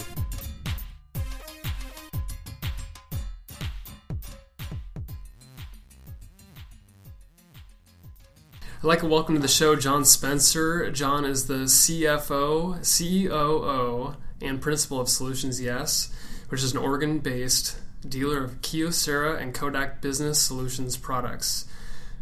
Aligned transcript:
I'd 8.78 8.84
like 8.84 9.00
to 9.00 9.08
welcome 9.08 9.34
to 9.34 9.42
the 9.42 9.48
show 9.48 9.76
John 9.76 10.06
Spencer. 10.06 10.92
John 10.92 11.26
is 11.26 11.48
the 11.48 11.66
CFO, 11.66 12.78
COO, 12.86 14.16
and 14.40 14.62
principal 14.62 15.02
of 15.02 15.10
Solutions 15.10 15.60
Yes, 15.60 16.14
which 16.50 16.62
is 16.62 16.74
an 16.74 16.78
Oregon 16.78 17.18
based 17.18 17.80
dealer 18.08 18.44
of 18.44 18.62
Kyocera 18.62 19.42
and 19.42 19.52
Kodak 19.52 20.00
Business 20.00 20.40
Solutions 20.40 20.96
products. 20.96 21.66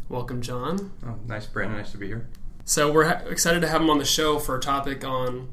Welcome, 0.08 0.42
John. 0.42 0.94
Oh, 1.06 1.20
nice, 1.28 1.46
Brandon. 1.46 1.80
Nice 1.80 1.92
to 1.92 1.98
be 1.98 2.08
here. 2.08 2.30
So, 2.64 2.90
we're 2.90 3.04
ha- 3.04 3.26
excited 3.28 3.60
to 3.60 3.68
have 3.68 3.82
him 3.82 3.90
on 3.90 3.98
the 3.98 4.06
show 4.06 4.40
for 4.40 4.56
a 4.56 4.62
topic 4.62 5.04
on 5.04 5.50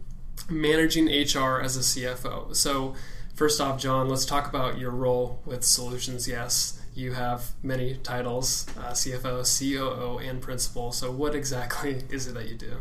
managing 0.49 1.07
HR 1.07 1.61
as 1.61 1.77
a 1.77 1.81
CFO. 1.81 2.55
So, 2.55 2.95
first 3.35 3.61
off, 3.61 3.81
John, 3.81 4.09
let's 4.09 4.25
talk 4.25 4.49
about 4.49 4.79
your 4.79 4.93
role 4.93 5.41
with 5.47 5.65
Solutions 5.65 6.29
Yes 6.29 6.81
you 6.95 7.13
have 7.13 7.53
many 7.63 7.97
titles 8.03 8.67
uh, 8.79 8.91
CFO, 8.91 9.43
COO, 9.43 10.19
and 10.19 10.41
principal. 10.41 10.93
So, 10.93 11.11
what 11.11 11.35
exactly 11.35 12.03
is 12.11 12.27
it 12.27 12.35
that 12.35 12.49
you 12.49 12.55
do? 12.55 12.77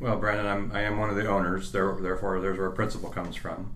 Well, 0.00 0.16
Brandon, 0.16 0.46
I'm, 0.46 0.72
I 0.72 0.82
am 0.82 0.98
one 0.98 1.10
of 1.10 1.16
the 1.16 1.26
owners, 1.26 1.72
there, 1.72 1.96
therefore, 2.00 2.40
there's 2.40 2.58
where 2.58 2.70
principal 2.70 3.10
comes 3.10 3.36
from. 3.36 3.74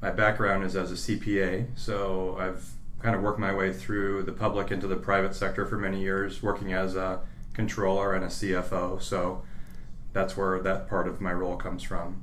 My 0.00 0.10
background 0.10 0.64
is 0.64 0.76
as 0.76 0.92
a 0.92 0.94
CPA, 0.94 1.66
so 1.74 2.36
I've 2.38 2.70
kind 3.02 3.16
of 3.16 3.22
worked 3.22 3.38
my 3.38 3.54
way 3.54 3.72
through 3.72 4.22
the 4.22 4.32
public 4.32 4.70
into 4.70 4.86
the 4.86 4.96
private 4.96 5.34
sector 5.34 5.66
for 5.66 5.76
many 5.76 6.00
years, 6.00 6.42
working 6.42 6.72
as 6.72 6.94
a 6.94 7.20
controller 7.52 8.14
and 8.14 8.24
a 8.24 8.28
CFO. 8.28 9.02
So, 9.02 9.42
that's 10.12 10.36
where 10.36 10.60
that 10.60 10.88
part 10.88 11.08
of 11.08 11.20
my 11.20 11.32
role 11.32 11.56
comes 11.56 11.82
from. 11.82 12.22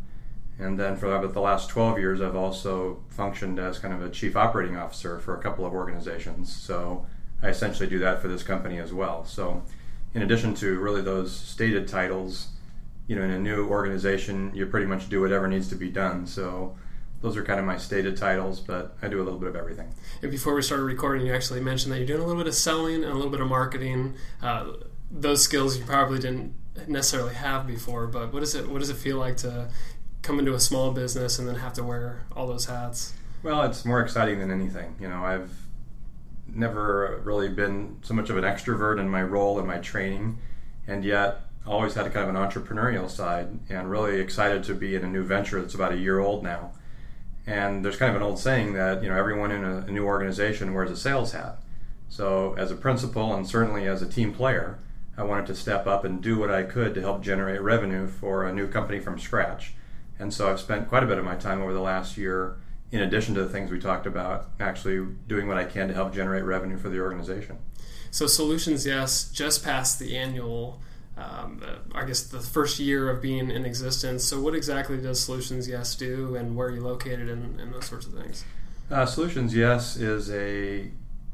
And 0.60 0.80
then 0.80 0.96
for 0.96 1.14
about 1.14 1.34
the 1.34 1.42
last 1.42 1.70
12 1.70 1.98
years, 1.98 2.22
I've 2.22 2.36
also 2.36 3.04
functioned 3.10 3.60
as 3.60 3.80
kind 3.80 3.94
of 3.94 4.04
a 4.04 4.10
chief 4.10 4.36
operating 4.36 4.78
officer 4.78 5.20
for 5.20 5.36
a 5.36 5.42
couple 5.42 5.66
of 5.66 5.74
organizations. 5.74 6.56
So 6.56 7.06
I 7.44 7.50
essentially 7.50 7.90
do 7.90 8.00
that 8.00 8.22
for 8.22 8.28
this 8.28 8.44
company 8.44 8.80
as 8.80 8.94
well. 8.94 9.26
So, 9.26 9.64
in 10.14 10.22
addition 10.22 10.54
to 10.56 10.80
really 10.80 11.02
those 11.02 11.36
stated 11.36 11.88
titles, 11.88 12.48
you 13.08 13.16
know, 13.16 13.24
in 13.24 13.32
a 13.32 13.40
new 13.40 13.68
organization, 13.68 14.52
you 14.54 14.66
pretty 14.66 14.86
much 14.86 15.10
do 15.10 15.20
whatever 15.22 15.48
needs 15.48 15.68
to 15.70 15.76
be 15.76 15.90
done. 15.90 16.26
So, 16.26 16.78
those 17.22 17.36
are 17.36 17.44
kind 17.44 17.60
of 17.60 17.66
my 17.66 17.78
stated 17.78 18.16
titles, 18.18 18.60
but 18.60 18.98
I 19.02 19.08
do 19.08 19.22
a 19.22 19.24
little 19.24 19.40
bit 19.40 19.50
of 19.50 19.56
everything. 19.56 19.94
And 20.22 20.32
before 20.32 20.54
we 20.54 20.62
started 20.62 20.84
recording, 20.84 21.26
you 21.26 21.34
actually 21.34 21.62
mentioned 21.62 21.94
that 21.94 21.98
you're 21.98 22.08
doing 22.08 22.22
a 22.22 22.26
little 22.26 22.42
bit 22.42 22.48
of 22.48 22.56
selling 22.56 23.04
and 23.04 23.12
a 23.12 23.16
little 23.16 23.32
bit 23.32 23.40
of 23.42 23.48
marketing. 23.48 24.16
Uh, 24.42 24.74
those 25.10 25.44
skills 25.44 25.78
you 25.78 25.86
probably 25.86 26.20
didn't 26.20 26.54
necessarily 26.88 27.34
have 27.34 27.68
before, 27.68 28.08
but 28.08 28.34
what 28.34 28.40
does 28.40 28.56
it 28.56 28.70
what 28.70 28.80
does 28.80 28.90
it 28.90 28.98
feel 28.98 29.18
like 29.18 29.38
to 29.38 29.70
come 30.24 30.40
into 30.40 30.54
a 30.54 30.60
small 30.60 30.92
business 30.92 31.38
and 31.38 31.48
then 31.48 31.56
have 31.56 31.74
to 31.74 31.84
wear 31.84 32.26
all 32.36 32.48
those 32.48 32.66
hats? 32.66 33.14
Well, 33.44 33.62
it's 33.64 33.86
more 33.86 34.02
exciting 34.02 34.40
than 34.40 34.50
anything. 34.50 34.96
You 35.00 35.10
know, 35.10 35.24
I've 35.24 35.52
never 36.48 37.22
really 37.24 37.50
been 37.50 37.98
so 38.02 38.14
much 38.14 38.30
of 38.30 38.38
an 38.38 38.44
extrovert 38.44 39.00
in 39.00 39.10
my 39.10 39.22
role 39.22 39.60
and 39.60 39.68
my 39.68 39.78
training, 39.80 40.40
and 40.88 41.04
yet 41.04 41.42
always 41.66 41.94
had 41.94 42.08
a 42.08 42.10
kind 42.10 42.28
of 42.28 42.36
an 42.36 42.42
entrepreneurial 42.42 43.10
side 43.10 43.48
and 43.70 43.90
really 43.90 44.20
excited 44.20 44.64
to 44.64 44.74
be 44.74 44.96
in 44.96 45.04
a 45.04 45.08
new 45.08 45.24
venture 45.24 45.62
that's 45.62 45.74
about 45.74 45.92
a 45.92 45.98
year 45.98 46.20
old 46.20 46.44
now. 46.44 46.72
And 47.46 47.84
there's 47.84 47.98
kind 47.98 48.10
of 48.10 48.16
an 48.16 48.22
old 48.22 48.40
saying 48.40 48.74
that, 48.74 49.04
you 49.04 49.10
know, 49.10 49.18
everyone 49.18 49.52
in 49.52 49.64
a, 49.64 49.78
a 49.80 49.92
new 49.92 50.06
organization 50.06 50.74
wears 50.74 50.92
a 50.92 50.96
sales 50.96 51.34
hat. 51.34 51.58
So, 52.08 52.54
as 52.58 52.72
a 52.72 52.76
principal 52.76 53.34
and 53.34 53.48
certainly 53.48 53.88
as 53.88 54.02
a 54.02 54.08
team 54.08 54.34
player, 54.34 54.80
I 55.18 55.24
wanted 55.24 55.48
to 55.48 55.56
step 55.56 55.86
up 55.86 56.06
and 56.06 56.22
do 56.22 56.38
what 56.38 56.52
I 56.52 56.64
could 56.64 56.94
to 56.96 57.02
help 57.02 57.22
generate 57.22 57.62
revenue 57.62 58.08
for 58.08 58.46
a 58.46 58.54
new 58.54 58.68
company 58.68 59.00
from 59.00 59.20
scratch. 59.20 59.74
And 60.20 60.34
so 60.34 60.50
I've 60.50 60.60
spent 60.60 60.88
quite 60.90 61.04
a 61.04 61.08
bit 61.08 61.18
of 61.18 61.26
my 61.26 61.36
time 61.36 61.62
over 61.62 61.74
the 61.74 61.82
last 61.82 62.18
year, 62.18 62.58
in 62.92 63.02
addition 63.02 63.34
to 63.36 63.44
the 63.44 63.50
things 63.50 63.72
we 63.72 63.80
talked 63.80 64.06
about, 64.06 64.50
actually 64.60 65.06
doing 65.28 65.48
what 65.48 65.58
I 65.58 65.66
can 65.66 65.88
to 65.88 65.94
help 65.94 66.14
generate 66.14 66.44
revenue 66.44 66.78
for 66.78 66.90
the 66.90 67.00
organization. 67.00 67.58
So 68.12 68.28
Solutions 68.28 68.86
Yes 68.86 69.32
just 69.32 69.64
passed 69.64 70.00
the 70.00 70.16
annual, 70.16 70.80
um, 71.18 71.64
uh, 71.66 71.78
I 71.98 72.06
guess 72.06 72.22
the 72.22 72.40
first 72.40 72.80
year 72.80 73.10
of 73.10 73.22
being 73.22 73.50
in 73.50 73.66
existence. 73.66 74.24
So 74.24 74.40
what 74.40 74.54
exactly 74.54 74.98
does 74.98 75.20
Solutions 75.20 75.68
Yes 75.68 75.96
do, 75.96 76.36
and 76.36 76.56
where 76.56 76.68
are 76.68 76.72
you 76.72 76.82
located, 76.82 77.28
and, 77.28 77.60
and 77.60 77.74
those 77.74 77.86
sorts 77.86 78.06
of 78.06 78.14
things? 78.14 78.46
Uh, 78.92 79.08
Solutions 79.08 79.56
Yes 79.56 79.96
is 79.96 80.30
a 80.30 80.92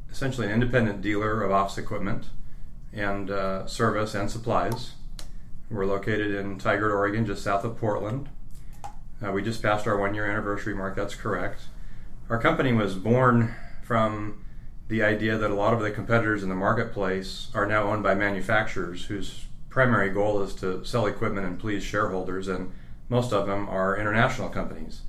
essentially 0.09 0.47
an 0.47 0.53
independent 0.53 1.01
dealer 1.01 1.43
of 1.43 1.51
office 1.51 1.77
equipment 1.77 2.27
and 2.93 3.29
uh, 3.29 3.67
service 3.67 4.15
and 4.15 4.31
supplies. 4.31 4.93
We're 5.69 5.85
located 5.85 6.33
in 6.33 6.57
Tigard, 6.57 6.91
Oregon, 6.91 7.25
just 7.25 7.43
south 7.43 7.63
of 7.63 7.77
Portland. 7.77 8.29
Uh, 9.21 9.31
we 9.31 9.41
just 9.41 9.61
passed 9.61 9.85
our 9.85 9.97
one 9.97 10.13
year 10.13 10.25
anniversary 10.25 10.73
mark, 10.73 10.95
that's 10.95 11.15
correct. 11.15 11.63
Our 12.29 12.39
company 12.39 12.71
was 12.71 12.95
born 12.95 13.53
from 13.83 14.45
the 14.87 15.03
idea 15.03 15.37
that 15.37 15.51
a 15.51 15.55
lot 15.55 15.73
of 15.73 15.81
the 15.81 15.91
competitors 15.91 16.41
in 16.41 16.49
the 16.49 16.55
marketplace 16.55 17.49
are 17.53 17.65
now 17.65 17.83
owned 17.83 18.01
by 18.01 18.15
manufacturers 18.15 19.05
whose 19.05 19.45
primary 19.69 20.09
goal 20.09 20.41
is 20.41 20.55
to 20.55 20.83
sell 20.85 21.05
equipment 21.05 21.45
and 21.45 21.59
please 21.59 21.83
shareholders, 21.83 22.47
and 22.47 22.71
most 23.09 23.33
of 23.33 23.45
them 23.45 23.67
are 23.67 23.97
international 23.97 24.49
companies. 24.49 25.01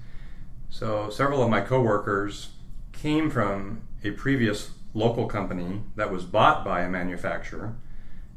So 0.71 1.09
several 1.09 1.43
of 1.43 1.51
my 1.51 1.61
coworkers 1.61 2.51
came 2.93 3.31
from 3.31 3.83
a 4.03 4.11
previous 4.11 4.73
local 4.93 5.27
company 5.27 5.83
that 5.97 6.11
was 6.11 6.25
bought 6.25 6.65
by 6.65 6.81
a 6.81 6.91
manufacturer, 6.91 7.77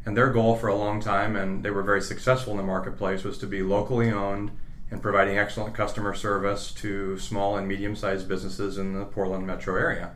and 0.05 0.15
their 0.15 0.31
goal 0.31 0.55
for 0.55 0.67
a 0.67 0.75
long 0.75 1.01
time, 1.01 1.35
and 1.35 1.63
they 1.63 1.71
were 1.71 1.83
very 1.83 2.01
successful 2.01 2.51
in 2.51 2.57
the 2.57 2.63
marketplace, 2.63 3.23
was 3.23 3.37
to 3.39 3.47
be 3.47 3.63
locally 3.63 4.11
owned 4.11 4.51
and 4.93 5.01
providing 5.01 5.39
excellent 5.39 5.73
customer 5.73 6.13
service 6.13 6.71
to 6.71 7.17
small 7.17 7.57
and 7.57 7.67
medium 7.67 7.95
sized 7.95 8.27
businesses 8.27 8.77
in 8.77 8.93
the 8.93 9.05
Portland 9.05 9.45
metro 9.45 9.75
area. 9.75 10.11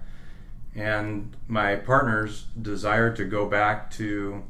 And 0.75 1.35
my 1.47 1.77
partners 1.77 2.45
desired 2.61 3.15
to 3.15 3.25
go 3.25 3.49
back 3.49 3.89
to 3.93 4.43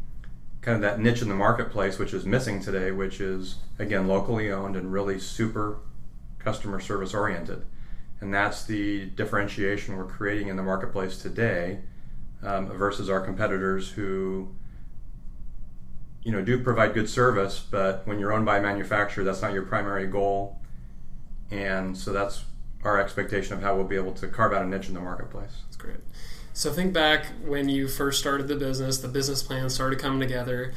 kind 0.59 0.75
of 0.75 0.81
that 0.81 0.99
niche 0.99 1.21
in 1.21 1.29
the 1.29 1.33
marketplace, 1.33 1.97
which 1.97 2.13
is 2.13 2.25
missing 2.25 2.59
today, 2.59 2.91
which 2.91 3.21
is, 3.21 3.55
again, 3.79 4.05
locally 4.05 4.51
owned 4.51 4.75
and 4.75 4.91
really 4.91 5.17
super 5.17 5.79
customer 6.39 6.81
service 6.81 7.13
oriented. 7.13 7.63
And 8.19 8.33
that's 8.33 8.65
the 8.65 9.05
differentiation 9.05 9.95
we're 9.95 10.03
creating 10.03 10.49
in 10.49 10.57
the 10.57 10.63
marketplace 10.63 11.21
today 11.21 11.79
um, 12.43 12.67
versus 12.67 13.09
our 13.09 13.21
competitors 13.21 13.91
who 13.91 14.49
you 16.27 16.33
know 16.33 16.41
do 16.41 16.61
provide 16.61 16.93
good 16.93 17.09
service, 17.09 17.63
but 17.71 18.05
when 18.05 18.19
you're 18.19 18.33
owned 18.33 18.45
by 18.45 18.57
a 18.57 18.61
manufacturer, 18.61 19.23
that's 19.23 19.41
not 19.41 19.53
your 19.53 19.61
primary 19.63 20.05
goal, 20.07 20.59
and 21.49 21.97
so 21.97 22.11
that's 22.11 22.43
our 22.83 22.99
expectation 22.99 23.53
of 23.53 23.61
how 23.61 23.73
we'll 23.73 23.87
be 23.87 23.95
able 23.95 24.11
to 24.11 24.27
carve 24.27 24.51
out 24.51 24.61
a 24.61 24.67
niche 24.67 24.89
in 24.89 24.93
the 24.93 24.99
marketplace. 24.99 25.61
That's 25.63 25.77
great. 25.77 26.01
So 26.51 26.73
think 26.73 26.91
back 26.91 27.27
when 27.45 27.69
you 27.69 27.87
first 27.87 28.19
started 28.19 28.49
the 28.49 28.57
business, 28.57 28.97
the 28.97 29.07
business 29.07 29.41
plan 29.41 29.69
started 29.69 29.99
coming 29.99 30.19
together. 30.19 30.73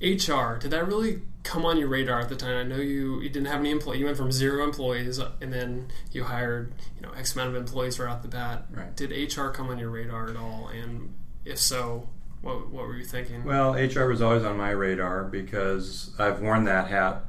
HR, 0.00 0.58
did 0.58 0.72
that 0.72 0.88
really 0.88 1.22
come 1.44 1.64
on 1.64 1.76
your 1.76 1.86
radar 1.86 2.18
at 2.18 2.28
the 2.28 2.34
time? 2.34 2.56
I 2.56 2.62
know 2.64 2.82
you, 2.82 3.20
you 3.20 3.28
didn't 3.28 3.46
have 3.46 3.60
any 3.60 3.70
employees. 3.70 4.00
You 4.00 4.06
went 4.06 4.16
from 4.16 4.32
zero 4.32 4.64
employees 4.64 5.20
and 5.40 5.52
then 5.52 5.92
you 6.10 6.24
hired, 6.24 6.72
you 6.96 7.02
know, 7.02 7.12
X 7.12 7.34
amount 7.34 7.50
of 7.50 7.56
employees 7.56 8.00
right 8.00 8.10
off 8.10 8.22
the 8.22 8.28
bat. 8.28 8.64
Right. 8.72 8.96
Did 8.96 9.12
HR 9.12 9.50
come 9.50 9.68
on 9.70 9.78
your 9.78 9.90
radar 9.90 10.28
at 10.28 10.36
all? 10.36 10.68
And 10.68 11.14
if 11.44 11.58
so, 11.58 12.08
what, 12.44 12.68
what 12.70 12.86
were 12.86 12.96
you 12.96 13.04
thinking? 13.04 13.44
Well, 13.44 13.72
HR 13.72 14.06
was 14.06 14.22
always 14.22 14.44
on 14.44 14.56
my 14.56 14.70
radar 14.70 15.24
because 15.24 16.14
I've 16.18 16.40
worn 16.40 16.64
that 16.64 16.88
hat 16.88 17.24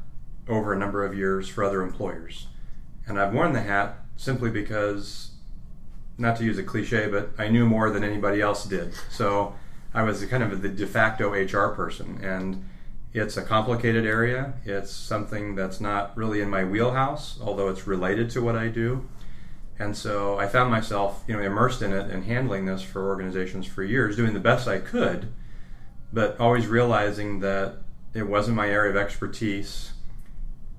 over 0.48 0.74
a 0.74 0.78
number 0.78 1.06
of 1.06 1.18
years 1.18 1.48
for 1.48 1.64
other 1.64 1.82
employers. 1.82 2.48
And 3.08 3.20
I've 3.20 3.34
worn 3.34 3.54
the 3.54 3.62
hat 3.62 3.98
simply 4.16 4.50
because, 4.50 5.32
not 6.18 6.38
to 6.38 6.44
use 6.44 6.58
a 6.58 6.64
cliche, 6.64 7.08
but 7.08 7.32
I 7.38 7.48
knew 7.48 7.66
more 7.66 7.90
than 7.90 8.04
anybody 8.04 8.42
else 8.42 8.66
did. 8.66 8.94
So 9.10 9.56
I 9.94 10.04
was 10.04 10.24
kind 10.26 10.44
of 10.44 10.62
the 10.62 10.70
de 10.70 10.86
facto 10.86 11.32
HR 11.32 11.74
person. 11.74 12.20
And 12.24 12.66
it's 13.14 13.38
a 13.38 13.42
complicated 13.42 14.06
area. 14.06 14.54
It's 14.66 14.92
something 14.92 15.56
that's 15.56 15.80
not 15.80 16.16
really 16.18 16.42
in 16.42 16.50
my 16.50 16.66
wheelhouse, 16.66 17.40
although 17.42 17.70
it's 17.70 17.88
related 17.88 18.30
to 18.32 18.42
what 18.42 18.56
I 18.56 18.68
do. 18.68 19.08
And 19.78 19.96
so 19.96 20.38
I 20.38 20.48
found 20.48 20.72
myself, 20.72 21.24
you 21.28 21.36
know, 21.36 21.42
immersed 21.42 21.82
in 21.82 21.92
it 21.92 22.10
and 22.10 22.24
handling 22.24 22.66
this 22.66 22.82
for 22.82 23.08
organizations 23.08 23.66
for 23.66 23.84
years, 23.84 24.16
doing 24.16 24.34
the 24.34 24.40
best 24.40 24.68
I 24.68 24.80
could, 24.80 25.28
but 26.14 26.40
always 26.40 26.68
realizing 26.68 27.42
that 27.42 27.78
it 28.14 28.24
wasn't 28.24 28.56
my 28.56 28.70
area 28.70 28.92
of 28.92 28.96
expertise. 28.96 29.92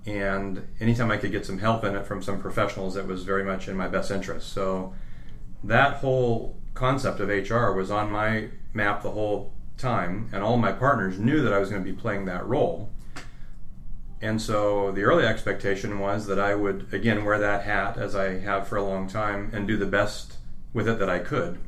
And 0.06 0.66
anytime 0.80 1.10
I 1.10 1.18
could 1.18 1.32
get 1.32 1.44
some 1.44 1.58
help 1.58 1.84
in 1.84 1.94
it 1.94 2.06
from 2.06 2.22
some 2.22 2.40
professionals, 2.40 2.96
it 2.96 3.06
was 3.06 3.24
very 3.24 3.44
much 3.44 3.68
in 3.68 3.76
my 3.76 3.88
best 3.88 4.10
interest. 4.10 4.52
So 4.52 4.94
that 5.62 5.96
whole 5.96 6.56
concept 6.72 7.20
of 7.20 7.28
HR 7.28 7.72
was 7.72 7.90
on 7.90 8.10
my 8.10 8.48
map 8.72 9.02
the 9.02 9.10
whole 9.10 9.52
time, 9.76 10.30
and 10.32 10.42
all 10.42 10.56
my 10.56 10.72
partners 10.72 11.18
knew 11.18 11.42
that 11.42 11.52
I 11.52 11.58
was 11.58 11.68
going 11.68 11.84
to 11.84 11.90
be 11.90 11.96
playing 11.96 12.24
that 12.26 12.46
role. 12.46 12.90
And 14.20 14.40
so 14.40 14.92
the 14.92 15.02
early 15.02 15.24
expectation 15.24 15.98
was 15.98 16.26
that 16.26 16.38
I 16.38 16.54
would, 16.54 16.92
again, 16.92 17.24
wear 17.24 17.38
that 17.38 17.64
hat 17.64 17.98
as 17.98 18.14
I 18.14 18.38
have 18.38 18.66
for 18.66 18.76
a 18.76 18.84
long 18.84 19.08
time 19.08 19.50
and 19.52 19.66
do 19.66 19.76
the 19.76 19.86
best 19.86 20.36
with 20.72 20.88
it 20.88 20.98
that 20.98 21.10
I 21.10 21.18
could. 21.18 21.58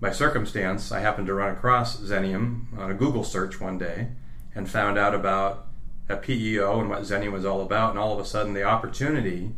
By 0.00 0.12
circumstance, 0.12 0.92
I 0.92 1.00
happened 1.00 1.26
to 1.28 1.34
run 1.34 1.52
across 1.52 2.00
Xenium 2.00 2.76
on 2.78 2.90
a 2.90 2.94
Google 2.94 3.24
search 3.24 3.60
one 3.60 3.78
day 3.78 4.08
and 4.54 4.68
found 4.68 4.98
out 4.98 5.14
about 5.14 5.66
a 6.08 6.16
PEO 6.16 6.80
and 6.80 6.88
what 6.88 7.02
Xenium 7.02 7.32
was 7.32 7.44
all 7.44 7.60
about, 7.62 7.90
and 7.90 7.98
all 7.98 8.12
of 8.12 8.18
a 8.18 8.24
sudden 8.24 8.54
the 8.54 8.62
opportunity 8.62 9.52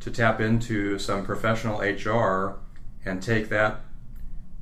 to 0.00 0.10
tap 0.10 0.40
into 0.40 0.98
some 0.98 1.24
professional 1.24 1.80
HR 1.80 2.58
and 3.04 3.22
take 3.22 3.48
that 3.48 3.80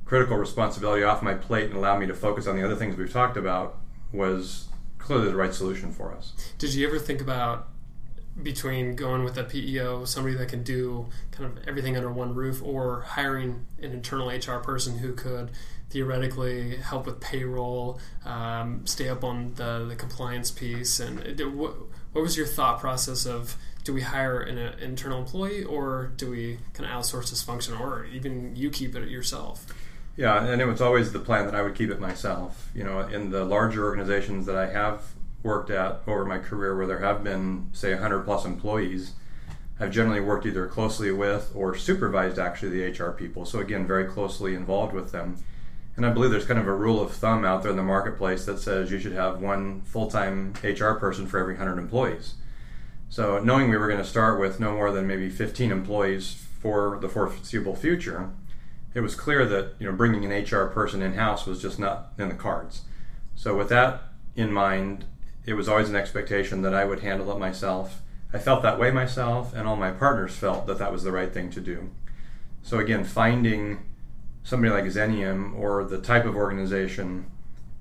critical 0.05 0.37
responsibility 0.37 1.03
off 1.03 1.21
my 1.21 1.33
plate 1.33 1.65
and 1.65 1.75
allow 1.75 1.97
me 1.97 2.05
to 2.05 2.13
focus 2.13 2.45
on 2.45 2.55
the 2.55 2.63
other 2.63 2.75
things 2.75 2.95
we've 2.95 3.11
talked 3.11 3.37
about 3.37 3.77
was 4.11 4.67
clearly 5.03 5.27
the 5.27 5.35
right 5.35 5.53
solution 5.53 5.91
for 5.91 6.13
us. 6.13 6.33
Did 6.57 6.73
you 6.73 6.87
ever 6.87 6.97
think 6.97 7.21
about 7.21 7.67
between 8.41 8.95
going 8.95 9.23
with 9.23 9.37
a 9.37 9.43
PEO, 9.43 10.05
somebody 10.05 10.35
that 10.35 10.47
can 10.47 10.63
do 10.63 11.07
kind 11.31 11.45
of 11.45 11.67
everything 11.67 11.95
under 11.95 12.11
one 12.11 12.33
roof, 12.33 12.63
or 12.63 13.01
hiring 13.01 13.67
an 13.79 13.91
internal 13.91 14.29
HR 14.29 14.59
person 14.59 14.97
who 14.97 15.13
could 15.13 15.51
theoretically 15.89 16.77
help 16.77 17.05
with 17.05 17.19
payroll, 17.19 17.99
um, 18.25 18.87
stay 18.87 19.09
up 19.09 19.23
on 19.23 19.53
the, 19.55 19.85
the 19.87 19.95
compliance 19.95 20.49
piece? 20.49 20.99
And 20.99 21.19
what, 21.55 21.75
what 22.13 22.21
was 22.21 22.35
your 22.35 22.47
thought 22.47 22.79
process 22.79 23.25
of 23.25 23.57
do 23.83 23.93
we 23.93 24.01
hire 24.01 24.39
an, 24.39 24.57
an 24.57 24.79
internal 24.79 25.19
employee 25.19 25.63
or 25.63 26.13
do 26.15 26.29
we 26.29 26.57
kind 26.73 26.89
of 26.89 26.97
outsource 26.97 27.29
this 27.29 27.43
function 27.43 27.75
or 27.75 28.05
even 28.05 28.55
you 28.55 28.69
keep 28.69 28.95
it 28.95 29.09
yourself? 29.09 29.65
Yeah, 30.15 30.45
and 30.45 30.61
it 30.61 30.65
was 30.65 30.81
always 30.81 31.11
the 31.11 31.19
plan 31.19 31.45
that 31.45 31.55
I 31.55 31.63
would 31.63 31.75
keep 31.75 31.89
it 31.89 31.99
myself. 31.99 32.69
You 32.75 32.83
know, 32.83 32.99
in 32.99 33.31
the 33.31 33.43
larger 33.43 33.83
organizations 33.83 34.45
that 34.45 34.55
I 34.55 34.67
have 34.67 35.01
worked 35.41 35.71
at 35.71 36.01
over 36.07 36.23
my 36.23 36.37
career, 36.37 36.77
where 36.77 36.85
there 36.85 36.99
have 36.99 37.23
been, 37.23 37.69
say, 37.73 37.93
100 37.93 38.23
plus 38.23 38.45
employees, 38.45 39.13
I've 39.79 39.91
generally 39.91 40.21
worked 40.21 40.45
either 40.45 40.67
closely 40.67 41.11
with 41.11 41.51
or 41.55 41.75
supervised 41.75 42.37
actually 42.37 42.79
the 42.79 43.03
HR 43.03 43.11
people. 43.11 43.45
So, 43.45 43.59
again, 43.59 43.87
very 43.87 44.05
closely 44.05 44.53
involved 44.53 44.93
with 44.93 45.11
them. 45.11 45.43
And 45.95 46.05
I 46.05 46.11
believe 46.11 46.31
there's 46.31 46.45
kind 46.45 46.59
of 46.59 46.67
a 46.67 46.73
rule 46.73 47.01
of 47.01 47.11
thumb 47.11 47.43
out 47.43 47.61
there 47.61 47.71
in 47.71 47.77
the 47.77 47.83
marketplace 47.83 48.45
that 48.45 48.59
says 48.59 48.91
you 48.91 48.99
should 48.99 49.13
have 49.13 49.41
one 49.41 49.81
full 49.81 50.09
time 50.09 50.53
HR 50.63 50.93
person 50.93 51.27
for 51.27 51.39
every 51.39 51.55
100 51.55 51.79
employees. 51.79 52.35
So, 53.09 53.39
knowing 53.39 53.69
we 53.69 53.77
were 53.77 53.87
going 53.87 54.01
to 54.01 54.07
start 54.07 54.39
with 54.39 54.59
no 54.59 54.73
more 54.73 54.91
than 54.91 55.07
maybe 55.07 55.29
15 55.29 55.71
employees 55.71 56.33
for 56.61 56.99
the 57.01 57.09
foreseeable 57.09 57.75
future, 57.75 58.29
it 58.93 59.01
was 59.01 59.15
clear 59.15 59.45
that 59.45 59.73
you 59.79 59.89
know 59.89 59.95
bringing 59.95 60.25
an 60.25 60.43
HR 60.43 60.67
person 60.67 61.01
in 61.01 61.13
house 61.13 61.45
was 61.45 61.61
just 61.61 61.79
not 61.79 62.13
in 62.17 62.29
the 62.29 62.35
cards. 62.35 62.81
So 63.35 63.55
with 63.57 63.69
that 63.69 64.01
in 64.35 64.51
mind, 64.51 65.05
it 65.45 65.53
was 65.53 65.67
always 65.67 65.89
an 65.89 65.95
expectation 65.95 66.61
that 66.61 66.73
I 66.73 66.85
would 66.85 66.99
handle 66.99 67.31
it 67.31 67.39
myself. 67.39 68.01
I 68.31 68.39
felt 68.39 68.63
that 68.63 68.79
way 68.79 68.91
myself, 68.91 69.53
and 69.53 69.67
all 69.67 69.75
my 69.75 69.91
partners 69.91 70.35
felt 70.35 70.65
that 70.67 70.79
that 70.79 70.91
was 70.91 71.03
the 71.03 71.11
right 71.11 71.31
thing 71.31 71.49
to 71.51 71.61
do. 71.61 71.91
So 72.61 72.79
again, 72.79 73.03
finding 73.03 73.85
somebody 74.43 74.73
like 74.73 74.85
Xenium 74.85 75.57
or 75.57 75.83
the 75.83 76.01
type 76.01 76.25
of 76.25 76.35
organization 76.35 77.31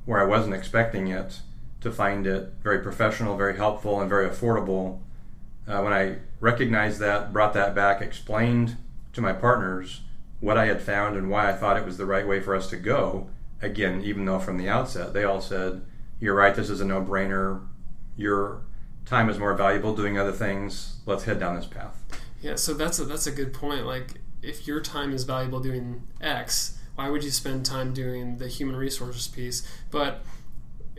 where 0.05 0.21
I 0.21 0.27
wasn't 0.27 0.55
expecting 0.55 1.09
it 1.09 1.41
to 1.81 1.91
find 1.91 2.27
it 2.27 2.55
very 2.63 2.81
professional, 2.81 3.37
very 3.37 3.57
helpful, 3.57 4.01
and 4.01 4.09
very 4.09 4.29
affordable. 4.29 5.01
Uh, 5.67 5.81
when 5.81 5.93
I 5.93 6.17
recognized 6.41 6.99
that, 7.01 7.33
brought 7.33 7.55
that 7.55 7.75
back, 7.75 8.01
explained 8.01 8.77
to 9.13 9.21
my 9.21 9.33
partners 9.33 10.01
what 10.43 10.59
I 10.59 10.67
had 10.67 10.83
found 10.83 11.17
and 11.17 11.31
why 11.31 11.49
I 11.49 11.53
thought 11.55 11.77
it 11.79 11.87
was 11.87 11.97
the 11.97 12.05
right 12.05 12.27
way 12.27 12.41
for 12.41 12.55
us 12.55 12.69
to 12.71 12.77
go. 12.77 13.31
Again, 13.63 14.03
even 14.03 14.25
though 14.25 14.41
from 14.41 14.59
the 14.59 14.69
outset 14.69 15.15
they 15.15 15.23
all 15.23 15.41
said, 15.41 15.83
You're 16.21 16.35
right, 16.35 16.55
this 16.55 16.69
is 16.69 16.81
a 16.81 16.85
no 16.85 17.01
brainer. 17.01 17.65
Your 18.17 18.63
time 19.07 19.31
is 19.31 19.39
more 19.39 19.55
valuable 19.55 19.95
doing 19.95 20.19
other 20.19 20.33
things. 20.33 20.99
Let's 21.07 21.25
head 21.25 21.39
down 21.39 21.55
this 21.55 21.67
path. 21.67 21.97
Yeah, 22.43 22.57
so 22.57 22.75
that's 22.75 22.99
a, 22.99 23.05
that's 23.05 23.29
a 23.29 23.31
good 23.31 23.55
point. 23.55 23.87
Like, 23.87 24.21
if 24.43 24.67
your 24.67 24.81
time 24.81 25.13
is 25.13 25.23
valuable 25.23 25.61
doing 25.61 26.09
X, 26.21 26.77
why 26.97 27.09
would 27.09 27.23
you 27.23 27.31
spend 27.31 27.65
time 27.65 27.95
doing 27.95 28.39
the 28.39 28.49
human 28.49 28.75
resources 28.75 29.29
piece? 29.29 29.65
But 29.93 30.25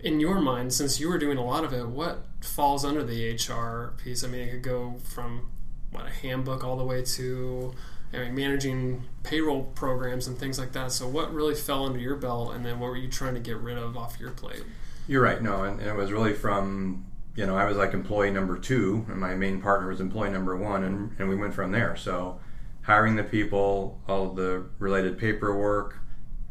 in 0.02 0.22
your 0.22 0.40
mind, 0.40 0.74
since 0.74 1.02
you 1.02 1.10
were 1.10 1.18
doing 1.18 1.38
a 1.38 1.44
lot 1.44 1.66
of 1.66 1.74
it, 1.74 1.90
what 1.90 2.26
falls 2.40 2.86
under 2.86 3.04
the 3.04 3.34
HR 3.34 3.94
piece? 4.02 4.24
I 4.24 4.28
mean, 4.30 4.48
it 4.48 4.52
could 4.52 4.64
go 4.64 4.96
from 5.04 5.50
what 5.92 6.06
a 6.08 6.10
handbook 6.10 6.64
all 6.64 6.78
the 6.78 6.86
way 6.86 7.02
to 7.02 7.74
I 8.14 8.20
mean, 8.20 8.36
managing 8.36 9.04
payroll 9.24 9.64
programs 9.76 10.28
and 10.28 10.38
things 10.38 10.60
like 10.60 10.72
that. 10.74 10.92
So, 10.92 11.08
what 11.08 11.34
really 11.34 11.56
fell 11.56 11.86
under 11.86 12.00
your 12.00 12.16
belt, 12.16 12.54
and 12.54 12.66
then 12.66 12.80
what 12.80 12.88
were 12.88 12.98
you 12.98 13.10
trying 13.10 13.34
to 13.34 13.40
get 13.40 13.58
rid 13.58 13.78
of 13.78 13.98
off 13.98 14.20
your 14.20 14.32
plate? 14.32 14.64
You're 15.08 15.24
right. 15.24 15.42
No, 15.42 15.64
and, 15.64 15.80
and 15.80 15.90
it 15.90 15.96
was 15.96 16.12
really 16.12 16.34
from 16.34 17.06
you 17.36 17.46
know 17.46 17.58
I 17.58 17.66
was 17.66 17.76
like 17.78 17.94
employee 17.94 18.32
number 18.32 18.58
two, 18.58 19.06
and 19.10 19.20
my 19.20 19.34
main 19.34 19.62
partner 19.62 19.88
was 19.88 20.00
employee 20.00 20.30
number 20.30 20.56
one, 20.56 20.84
and, 20.84 21.12
and 21.18 21.28
we 21.28 21.36
went 21.36 21.54
from 21.54 21.72
there. 21.72 21.96
So, 21.96 22.40
hiring 22.84 23.16
the 23.16 23.24
people, 23.24 24.02
all 24.08 24.30
the 24.30 24.66
related 24.78 25.18
paperwork, 25.18 26.00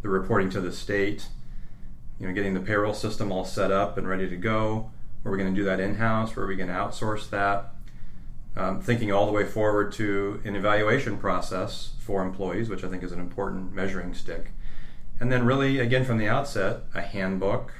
the 0.03 0.09
reporting 0.09 0.51
to 0.51 0.61
the 0.61 0.73
state, 0.73 1.29
you 2.19 2.27
know, 2.27 2.35
getting 2.35 2.55
the 2.55 2.61
payroll 2.61 2.95
system 2.95 3.31
all 3.31 3.45
set 3.45 3.71
up 3.71 3.97
and 3.97 4.09
ready 4.09 4.29
to 4.29 4.37
go. 4.37 4.91
Were 5.23 5.31
we 5.31 5.39
going 5.39 5.55
to 5.55 5.61
do 5.61 5.65
that 5.65 5.79
in 5.79 5.95
house? 5.95 6.35
Were 6.35 6.47
we 6.47 6.57
going 6.57 6.69
to 6.69 6.75
outsource 6.75 7.31
that? 7.31 7.72
Um, 8.57 8.81
thinking 8.81 9.11
all 9.13 9.27
the 9.27 9.33
way 9.33 9.45
forward 9.45 9.93
to 9.93 10.41
an 10.45 10.57
evaluation 10.57 11.17
process 11.17 11.93
for 11.99 12.23
employees, 12.23 12.69
which 12.69 12.85
I 12.85 12.89
think 12.89 13.03
is 13.03 13.13
an 13.13 13.21
important 13.21 13.73
measuring 13.73 14.15
stick. 14.15 14.51
And 15.21 15.31
then, 15.31 15.47
really, 15.47 15.79
again, 15.79 16.05
from 16.05 16.19
the 16.19 16.29
outset, 16.29 16.81
a 16.95 17.01
handbook, 17.01 17.73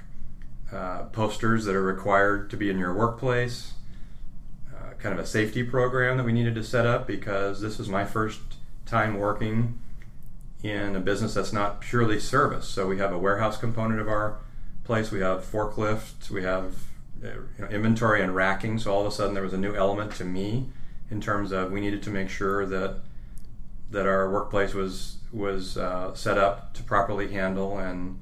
uh, 0.73 1.05
posters 1.05 1.65
that 1.65 1.75
are 1.75 1.83
required 1.83 2.49
to 2.51 2.57
be 2.57 2.71
in 2.71 2.79
your 2.79 2.95
workplace, 2.95 3.73
uh, 4.75 4.95
kind 4.99 5.13
of 5.13 5.19
a 5.19 5.27
safety 5.27 5.63
program 5.63 6.17
that 6.17 6.25
we 6.25 6.33
needed 6.33 6.55
to 6.55 6.65
set 6.65 6.87
up 6.87 7.07
because 7.07 7.61
this 7.61 7.79
was 7.79 7.89
my 7.89 8.05
first 8.05 8.41
time 8.87 9.19
working 9.19 9.79
in 10.63 10.95
a 10.95 11.01
business 11.01 11.35
that's 11.35 11.53
not 11.53 11.81
purely 11.81 12.21
service. 12.21 12.67
So, 12.67 12.87
we 12.87 12.99
have 12.99 13.13
a 13.13 13.19
warehouse 13.19 13.59
component 13.59 14.01
of 14.01 14.09
our 14.09 14.39
place, 14.85 15.11
we 15.11 15.21
have 15.21 15.45
forklifts, 15.45 16.31
we 16.31 16.45
have 16.45 16.77
you 17.23 17.65
know, 17.65 17.69
inventory 17.69 18.23
and 18.23 18.35
racking. 18.35 18.79
So 18.79 18.93
all 18.93 19.01
of 19.01 19.07
a 19.07 19.11
sudden 19.11 19.35
there 19.35 19.43
was 19.43 19.53
a 19.53 19.59
new 19.59 19.75
element 19.75 20.13
to 20.17 20.25
me 20.25 20.69
in 21.11 21.21
terms 21.21 21.53
of 21.53 21.71
we 21.71 21.81
needed 21.81 22.03
to 22.05 22.11
make 22.11 22.29
sure 22.29 22.67
that 22.67 22.97
that 23.91 24.07
our 24.07 24.31
workplace 24.31 24.75
was 24.75 25.19
was 25.33 25.77
uh, 25.77 26.15
set 26.15 26.39
up 26.39 26.75
to 26.75 26.83
properly 26.83 27.33
handle 27.33 27.79
and 27.79 28.21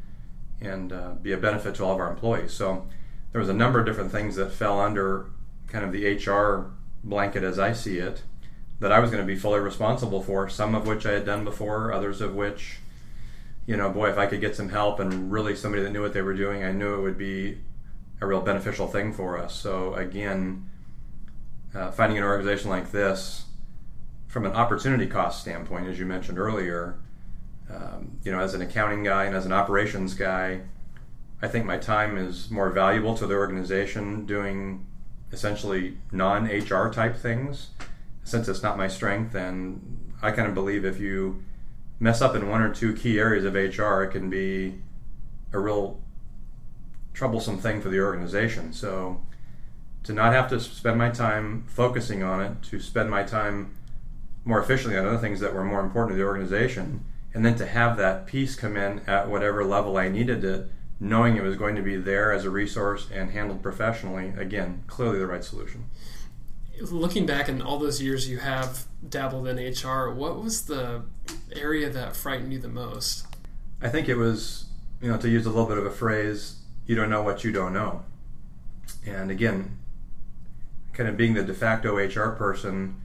and 0.60 0.92
uh, 0.92 1.10
be 1.22 1.32
a 1.32 1.36
benefit 1.38 1.74
to 1.76 1.84
all 1.84 1.94
of 1.94 2.00
our 2.00 2.10
employees. 2.10 2.52
So 2.52 2.86
there 3.32 3.40
was 3.40 3.48
a 3.48 3.54
number 3.54 3.80
of 3.80 3.86
different 3.86 4.12
things 4.12 4.36
that 4.36 4.52
fell 4.52 4.80
under 4.80 5.26
kind 5.68 5.84
of 5.84 5.92
the 5.92 6.16
HR 6.16 6.72
blanket 7.02 7.42
as 7.42 7.58
I 7.58 7.72
see 7.72 7.98
it 7.98 8.22
that 8.80 8.92
I 8.92 8.98
was 8.98 9.10
going 9.10 9.22
to 9.22 9.26
be 9.26 9.38
fully 9.38 9.60
responsible 9.60 10.22
for. 10.22 10.48
Some 10.48 10.74
of 10.74 10.86
which 10.86 11.06
I 11.06 11.12
had 11.12 11.24
done 11.24 11.44
before, 11.44 11.92
others 11.92 12.20
of 12.20 12.34
which, 12.34 12.78
you 13.66 13.76
know, 13.76 13.90
boy, 13.90 14.08
if 14.08 14.18
I 14.18 14.26
could 14.26 14.40
get 14.40 14.56
some 14.56 14.70
help 14.70 15.00
and 15.00 15.30
really 15.30 15.54
somebody 15.54 15.82
that 15.82 15.90
knew 15.90 16.02
what 16.02 16.14
they 16.14 16.22
were 16.22 16.34
doing, 16.34 16.64
I 16.64 16.72
knew 16.72 16.94
it 16.94 17.02
would 17.02 17.18
be 17.18 17.58
a 18.20 18.26
real 18.26 18.40
beneficial 18.40 18.86
thing 18.86 19.12
for 19.12 19.38
us. 19.38 19.54
So 19.54 19.94
again, 19.94 20.68
uh, 21.74 21.90
finding 21.90 22.18
an 22.18 22.24
organization 22.24 22.70
like 22.70 22.90
this 22.90 23.44
from 24.28 24.46
an 24.46 24.52
opportunity 24.52 25.06
cost 25.06 25.40
standpoint, 25.40 25.86
as 25.88 25.98
you 25.98 26.06
mentioned 26.06 26.38
earlier, 26.38 26.98
um, 27.72 28.18
you 28.24 28.32
know, 28.32 28.40
as 28.40 28.54
an 28.54 28.62
accounting 28.62 29.02
guy 29.02 29.24
and 29.24 29.34
as 29.34 29.46
an 29.46 29.52
operations 29.52 30.14
guy, 30.14 30.60
I 31.42 31.48
think 31.48 31.64
my 31.64 31.78
time 31.78 32.18
is 32.18 32.50
more 32.50 32.70
valuable 32.70 33.16
to 33.16 33.26
the 33.26 33.34
organization 33.34 34.26
doing 34.26 34.86
essentially 35.32 35.96
non 36.12 36.44
HR 36.44 36.92
type 36.92 37.16
things 37.16 37.68
since 38.24 38.48
it's 38.48 38.62
not 38.62 38.76
my 38.76 38.88
strength. 38.88 39.34
And 39.34 40.12
I 40.20 40.32
kind 40.32 40.48
of 40.48 40.54
believe 40.54 40.84
if 40.84 41.00
you 41.00 41.42
mess 41.98 42.20
up 42.20 42.34
in 42.34 42.48
one 42.48 42.62
or 42.62 42.72
two 42.74 42.94
key 42.94 43.18
areas 43.18 43.44
of 43.44 43.54
HR, 43.54 44.02
it 44.02 44.10
can 44.10 44.28
be 44.28 44.80
a 45.52 45.58
real 45.58 46.00
troublesome 47.12 47.58
thing 47.58 47.80
for 47.80 47.88
the 47.88 48.00
organization. 48.00 48.72
So 48.72 49.20
to 50.04 50.12
not 50.12 50.32
have 50.32 50.48
to 50.50 50.60
spend 50.60 50.98
my 50.98 51.10
time 51.10 51.64
focusing 51.68 52.22
on 52.22 52.40
it, 52.40 52.62
to 52.64 52.80
spend 52.80 53.10
my 53.10 53.22
time 53.22 53.74
more 54.44 54.60
efficiently 54.60 54.98
on 54.98 55.06
other 55.06 55.18
things 55.18 55.40
that 55.40 55.54
were 55.54 55.64
more 55.64 55.80
important 55.80 56.12
to 56.12 56.16
the 56.16 56.26
organization, 56.26 57.04
and 57.34 57.44
then 57.44 57.56
to 57.56 57.66
have 57.66 57.96
that 57.96 58.26
piece 58.26 58.56
come 58.56 58.76
in 58.76 59.00
at 59.06 59.28
whatever 59.28 59.64
level 59.64 59.96
I 59.96 60.08
needed 60.08 60.44
it, 60.44 60.70
knowing 60.98 61.36
it 61.36 61.42
was 61.42 61.56
going 61.56 61.76
to 61.76 61.82
be 61.82 61.96
there 61.96 62.32
as 62.32 62.44
a 62.44 62.50
resource 62.50 63.08
and 63.12 63.30
handled 63.30 63.62
professionally, 63.62 64.32
again, 64.36 64.82
clearly 64.86 65.18
the 65.18 65.26
right 65.26 65.44
solution. 65.44 65.84
Looking 66.80 67.26
back 67.26 67.48
in 67.48 67.60
all 67.60 67.78
those 67.78 68.00
years 68.00 68.28
you 68.28 68.38
have 68.38 68.86
dabbled 69.06 69.46
in 69.46 69.56
HR, 69.58 70.10
what 70.10 70.42
was 70.42 70.64
the 70.64 71.02
area 71.54 71.90
that 71.90 72.16
frightened 72.16 72.52
you 72.52 72.58
the 72.58 72.68
most? 72.68 73.26
I 73.82 73.88
think 73.88 74.08
it 74.08 74.16
was, 74.16 74.64
you 75.00 75.10
know, 75.10 75.18
to 75.18 75.28
use 75.28 75.46
a 75.46 75.50
little 75.50 75.66
bit 75.66 75.78
of 75.78 75.86
a 75.86 75.90
phrase, 75.90 76.59
you 76.90 76.96
don't 76.96 77.08
know 77.08 77.22
what 77.22 77.44
you 77.44 77.52
don't 77.52 77.72
know. 77.72 78.02
And 79.06 79.30
again, 79.30 79.78
kind 80.92 81.08
of 81.08 81.16
being 81.16 81.34
the 81.34 81.44
de 81.44 81.54
facto 81.54 81.94
HR 81.94 82.30
person, 82.30 83.00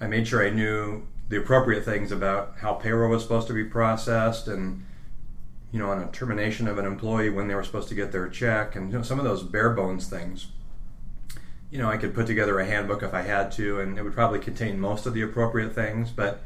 I 0.00 0.06
made 0.06 0.26
sure 0.26 0.42
I 0.42 0.48
knew 0.48 1.06
the 1.28 1.36
appropriate 1.36 1.84
things 1.84 2.10
about 2.10 2.54
how 2.60 2.72
payroll 2.72 3.10
was 3.10 3.22
supposed 3.22 3.48
to 3.48 3.52
be 3.52 3.64
processed 3.64 4.48
and 4.48 4.82
you 5.72 5.78
know 5.78 5.90
on 5.90 6.00
a 6.00 6.10
termination 6.10 6.66
of 6.66 6.78
an 6.78 6.86
employee 6.86 7.28
when 7.28 7.48
they 7.48 7.54
were 7.54 7.64
supposed 7.64 7.88
to 7.88 7.94
get 7.94 8.12
their 8.12 8.30
check 8.30 8.74
and 8.76 8.90
you 8.90 8.96
know, 8.96 9.02
some 9.02 9.18
of 9.18 9.26
those 9.26 9.42
bare 9.42 9.70
bones 9.70 10.06
things 10.08 10.46
you 11.70 11.78
know 11.78 11.90
i 11.90 11.96
could 11.96 12.14
put 12.14 12.26
together 12.26 12.60
a 12.60 12.64
handbook 12.64 13.02
if 13.02 13.12
i 13.12 13.22
had 13.22 13.50
to 13.50 13.80
and 13.80 13.98
it 13.98 14.04
would 14.04 14.14
probably 14.14 14.38
contain 14.38 14.78
most 14.78 15.04
of 15.04 15.12
the 15.12 15.22
appropriate 15.22 15.74
things 15.74 16.12
but 16.12 16.40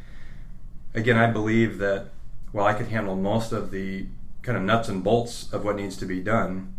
again 0.95 1.19
i 1.19 1.31
believe 1.31 1.77
that 1.77 2.07
while 2.53 2.65
i 2.65 2.73
could 2.73 2.89
handle 2.89 3.15
most 3.15 3.53
of 3.53 3.71
the 3.71 4.07
kind 4.43 4.57
of 4.57 4.65
nuts 4.65 4.89
and 4.89 5.05
bolts 5.05 5.53
of 5.53 5.65
what 5.65 5.77
needs 5.77 5.97
to 5.97 6.07
be 6.07 6.21
done 6.21 6.75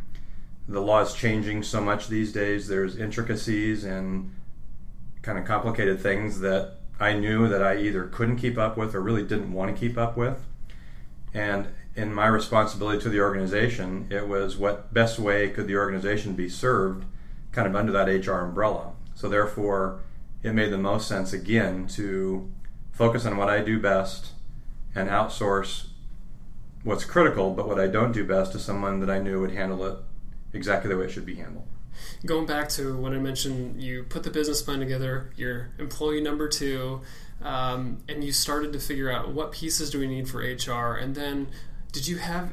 the 0.67 0.81
law 0.81 1.01
is 1.01 1.13
changing 1.13 1.63
so 1.63 1.81
much 1.81 2.07
these 2.07 2.31
days 2.31 2.67
there's 2.67 2.95
intricacies 2.95 3.83
and 3.83 4.33
kind 5.21 5.37
of 5.37 5.45
complicated 5.45 5.99
things 5.99 6.39
that 6.39 6.75
I 6.99 7.13
knew 7.13 7.47
that 7.47 7.63
I 7.63 7.77
either 7.77 8.05
couldn't 8.05 8.37
keep 8.37 8.57
up 8.57 8.77
with 8.77 8.95
or 8.95 9.01
really 9.01 9.23
didn't 9.23 9.51
want 9.51 9.73
to 9.73 9.79
keep 9.79 9.97
up 9.97 10.15
with. 10.15 10.45
And 11.33 11.67
in 11.95 12.13
my 12.13 12.27
responsibility 12.27 13.01
to 13.01 13.09
the 13.09 13.19
organization, 13.19 14.07
it 14.09 14.27
was 14.27 14.55
what 14.57 14.93
best 14.93 15.19
way 15.19 15.49
could 15.49 15.67
the 15.67 15.75
organization 15.75 16.33
be 16.33 16.47
served 16.47 17.05
kind 17.51 17.67
of 17.67 17.75
under 17.75 17.91
that 17.91 18.07
HR 18.07 18.39
umbrella. 18.39 18.93
So 19.15 19.27
therefore, 19.27 19.99
it 20.43 20.53
made 20.53 20.71
the 20.71 20.77
most 20.77 21.07
sense 21.07 21.33
again 21.33 21.87
to 21.89 22.51
focus 22.91 23.25
on 23.25 23.35
what 23.35 23.49
I 23.49 23.61
do 23.61 23.79
best 23.79 24.31
and 24.95 25.09
outsource 25.09 25.87
what's 26.83 27.05
critical, 27.05 27.51
but 27.51 27.67
what 27.67 27.79
I 27.79 27.87
don't 27.87 28.11
do 28.11 28.25
best 28.25 28.51
to 28.53 28.59
someone 28.59 28.99
that 29.01 29.09
I 29.09 29.19
knew 29.19 29.39
would 29.41 29.51
handle 29.51 29.85
it 29.85 29.97
exactly 30.53 30.89
the 30.89 30.97
way 30.97 31.05
it 31.05 31.11
should 31.11 31.25
be 31.25 31.35
handled 31.35 31.67
going 32.25 32.45
back 32.45 32.69
to 32.69 32.97
when 32.97 33.13
I 33.13 33.19
mentioned 33.19 33.81
you 33.81 34.03
put 34.03 34.23
the 34.23 34.29
business 34.29 34.61
plan 34.61 34.79
together, 34.79 35.31
your 35.35 35.69
employee 35.79 36.21
number 36.21 36.47
two, 36.47 37.01
um, 37.41 38.03
and 38.07 38.23
you 38.23 38.31
started 38.31 38.73
to 38.73 38.79
figure 38.79 39.09
out 39.09 39.29
what 39.29 39.51
pieces 39.51 39.89
do 39.89 39.99
we 39.99 40.07
need 40.07 40.29
for 40.29 40.39
HR, 40.39 40.95
and 40.95 41.15
then 41.15 41.47
did 41.91 42.07
you 42.07 42.17
have 42.17 42.51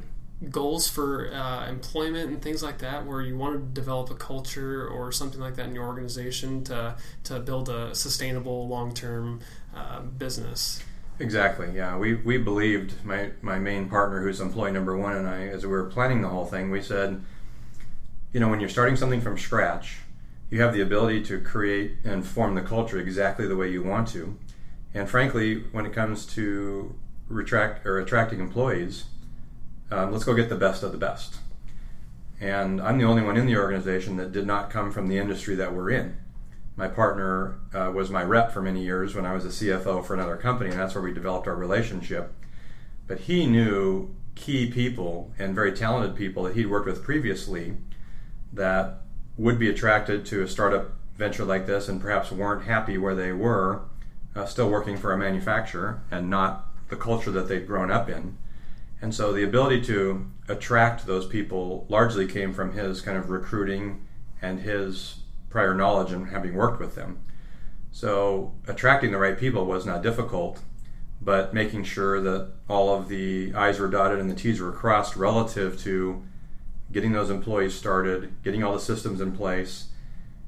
goals 0.50 0.88
for 0.88 1.32
uh, 1.32 1.68
employment 1.68 2.30
and 2.30 2.40
things 2.40 2.62
like 2.62 2.78
that, 2.78 3.04
where 3.04 3.20
you 3.20 3.36
wanted 3.36 3.58
to 3.58 3.80
develop 3.80 4.10
a 4.10 4.14
culture 4.14 4.86
or 4.86 5.10
something 5.12 5.40
like 5.40 5.56
that 5.56 5.66
in 5.66 5.74
your 5.74 5.86
organization 5.86 6.64
to 6.64 6.96
to 7.24 7.40
build 7.40 7.68
a 7.68 7.94
sustainable 7.94 8.68
long 8.68 8.94
term 8.94 9.40
uh, 9.74 10.00
business? 10.00 10.82
Exactly. 11.20 11.70
Yeah, 11.74 11.96
we 11.96 12.14
we 12.14 12.38
believed 12.38 13.04
my 13.04 13.30
my 13.42 13.58
main 13.58 13.88
partner, 13.88 14.22
who's 14.22 14.40
employee 14.40 14.72
number 14.72 14.96
one, 14.96 15.16
and 15.16 15.28
I, 15.28 15.48
as 15.48 15.64
we 15.64 15.72
were 15.72 15.84
planning 15.84 16.22
the 16.22 16.28
whole 16.28 16.44
thing, 16.44 16.70
we 16.70 16.80
said 16.80 17.24
you 18.32 18.40
know, 18.40 18.48
when 18.48 18.60
you're 18.60 18.68
starting 18.68 18.96
something 18.96 19.20
from 19.20 19.38
scratch, 19.38 19.98
you 20.50 20.60
have 20.60 20.74
the 20.74 20.80
ability 20.80 21.22
to 21.24 21.40
create 21.40 21.96
and 22.04 22.26
form 22.26 22.54
the 22.54 22.62
culture 22.62 22.98
exactly 22.98 23.46
the 23.46 23.56
way 23.56 23.70
you 23.70 23.82
want 23.82 24.08
to. 24.08 24.36
And 24.94 25.08
frankly, 25.08 25.64
when 25.72 25.86
it 25.86 25.92
comes 25.92 26.26
to 26.34 26.94
retract 27.28 27.86
or 27.86 27.98
attracting 27.98 28.40
employees, 28.40 29.04
um, 29.90 30.12
let's 30.12 30.24
go 30.24 30.34
get 30.34 30.48
the 30.48 30.56
best 30.56 30.82
of 30.82 30.92
the 30.92 30.98
best. 30.98 31.36
And 32.40 32.80
I'm 32.80 32.98
the 32.98 33.04
only 33.04 33.22
one 33.22 33.36
in 33.36 33.46
the 33.46 33.56
organization 33.56 34.16
that 34.18 34.32
did 34.32 34.46
not 34.46 34.70
come 34.70 34.92
from 34.92 35.08
the 35.08 35.18
industry 35.18 35.54
that 35.56 35.74
we're 35.74 35.90
in. 35.90 36.16
My 36.78 36.86
partner 36.86 37.58
uh, 37.74 37.90
was 37.92 38.08
my 38.08 38.22
rep 38.22 38.52
for 38.52 38.62
many 38.62 38.84
years 38.84 39.12
when 39.12 39.26
I 39.26 39.34
was 39.34 39.44
a 39.44 39.48
CFO 39.48 40.06
for 40.06 40.14
another 40.14 40.36
company, 40.36 40.70
and 40.70 40.78
that's 40.78 40.94
where 40.94 41.02
we 41.02 41.12
developed 41.12 41.48
our 41.48 41.56
relationship. 41.56 42.32
But 43.08 43.22
he 43.22 43.46
knew 43.46 44.14
key 44.36 44.70
people 44.70 45.32
and 45.40 45.56
very 45.56 45.72
talented 45.72 46.14
people 46.14 46.44
that 46.44 46.54
he'd 46.54 46.66
worked 46.66 46.86
with 46.86 47.02
previously 47.02 47.74
that 48.52 49.00
would 49.36 49.58
be 49.58 49.68
attracted 49.68 50.24
to 50.26 50.40
a 50.40 50.46
startup 50.46 50.92
venture 51.16 51.44
like 51.44 51.66
this 51.66 51.88
and 51.88 52.00
perhaps 52.00 52.30
weren't 52.30 52.62
happy 52.62 52.96
where 52.96 53.16
they 53.16 53.32
were, 53.32 53.82
uh, 54.36 54.46
still 54.46 54.70
working 54.70 54.96
for 54.96 55.12
a 55.12 55.18
manufacturer 55.18 56.00
and 56.12 56.30
not 56.30 56.68
the 56.90 56.96
culture 56.96 57.32
that 57.32 57.48
they'd 57.48 57.66
grown 57.66 57.90
up 57.90 58.08
in. 58.08 58.38
And 59.02 59.12
so 59.12 59.32
the 59.32 59.42
ability 59.42 59.80
to 59.86 60.30
attract 60.46 61.06
those 61.06 61.26
people 61.26 61.86
largely 61.88 62.28
came 62.28 62.52
from 62.54 62.74
his 62.74 63.00
kind 63.00 63.18
of 63.18 63.30
recruiting 63.30 64.06
and 64.40 64.60
his 64.60 65.16
prior 65.50 65.74
knowledge 65.74 66.12
and 66.12 66.28
having 66.28 66.54
worked 66.54 66.80
with 66.80 66.94
them. 66.94 67.18
So 67.90 68.54
attracting 68.66 69.12
the 69.12 69.18
right 69.18 69.38
people 69.38 69.64
was 69.64 69.86
not 69.86 70.02
difficult, 70.02 70.60
but 71.20 71.54
making 71.54 71.84
sure 71.84 72.20
that 72.20 72.52
all 72.68 72.94
of 72.94 73.08
the 73.08 73.52
I's 73.54 73.80
were 73.80 73.88
dotted 73.88 74.18
and 74.18 74.30
the 74.30 74.34
T's 74.34 74.60
were 74.60 74.72
crossed 74.72 75.16
relative 75.16 75.80
to 75.80 76.22
getting 76.92 77.12
those 77.12 77.30
employees 77.30 77.74
started, 77.74 78.32
getting 78.42 78.62
all 78.62 78.72
the 78.72 78.80
systems 78.80 79.20
in 79.20 79.32
place, 79.32 79.88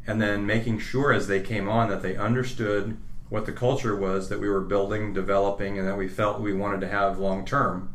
and 0.07 0.21
then 0.21 0.47
making 0.47 0.79
sure 0.79 1.13
as 1.13 1.27
they 1.27 1.41
came 1.41 1.69
on 1.69 1.89
that 1.89 2.03
they 2.03 2.17
understood 2.17 2.97
what 3.29 3.47
the 3.47 3.53
culture 3.53 3.95
was 3.95 4.29
that 4.29 4.41
we 4.41 4.49
were 4.49 4.61
building, 4.61 5.13
developing, 5.13 5.79
and 5.79 5.87
that 5.87 5.97
we 5.97 6.09
felt 6.09 6.41
we 6.41 6.53
wanted 6.53 6.81
to 6.81 6.89
have 6.89 7.19
long 7.19 7.45
term. 7.45 7.95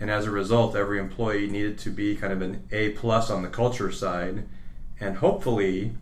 And 0.00 0.10
as 0.10 0.26
a 0.26 0.30
result, 0.30 0.74
every 0.74 0.98
employee 0.98 1.46
needed 1.48 1.78
to 1.78 1.90
be 1.90 2.16
kind 2.16 2.32
of 2.32 2.42
an 2.42 2.66
A 2.72 2.90
plus 2.90 3.30
on 3.30 3.42
the 3.42 3.48
culture 3.48 3.92
side, 3.92 4.44
and 4.98 5.18
hopefully, 5.18 5.92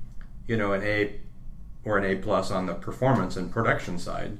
you 0.51 0.57
know, 0.57 0.73
an 0.73 0.83
A 0.83 1.21
or 1.85 1.97
an 1.97 2.05
A 2.05 2.17
plus 2.17 2.51
on 2.51 2.67
the 2.67 2.75
performance 2.75 3.37
and 3.37 3.53
production 3.53 4.01
side. 4.01 4.37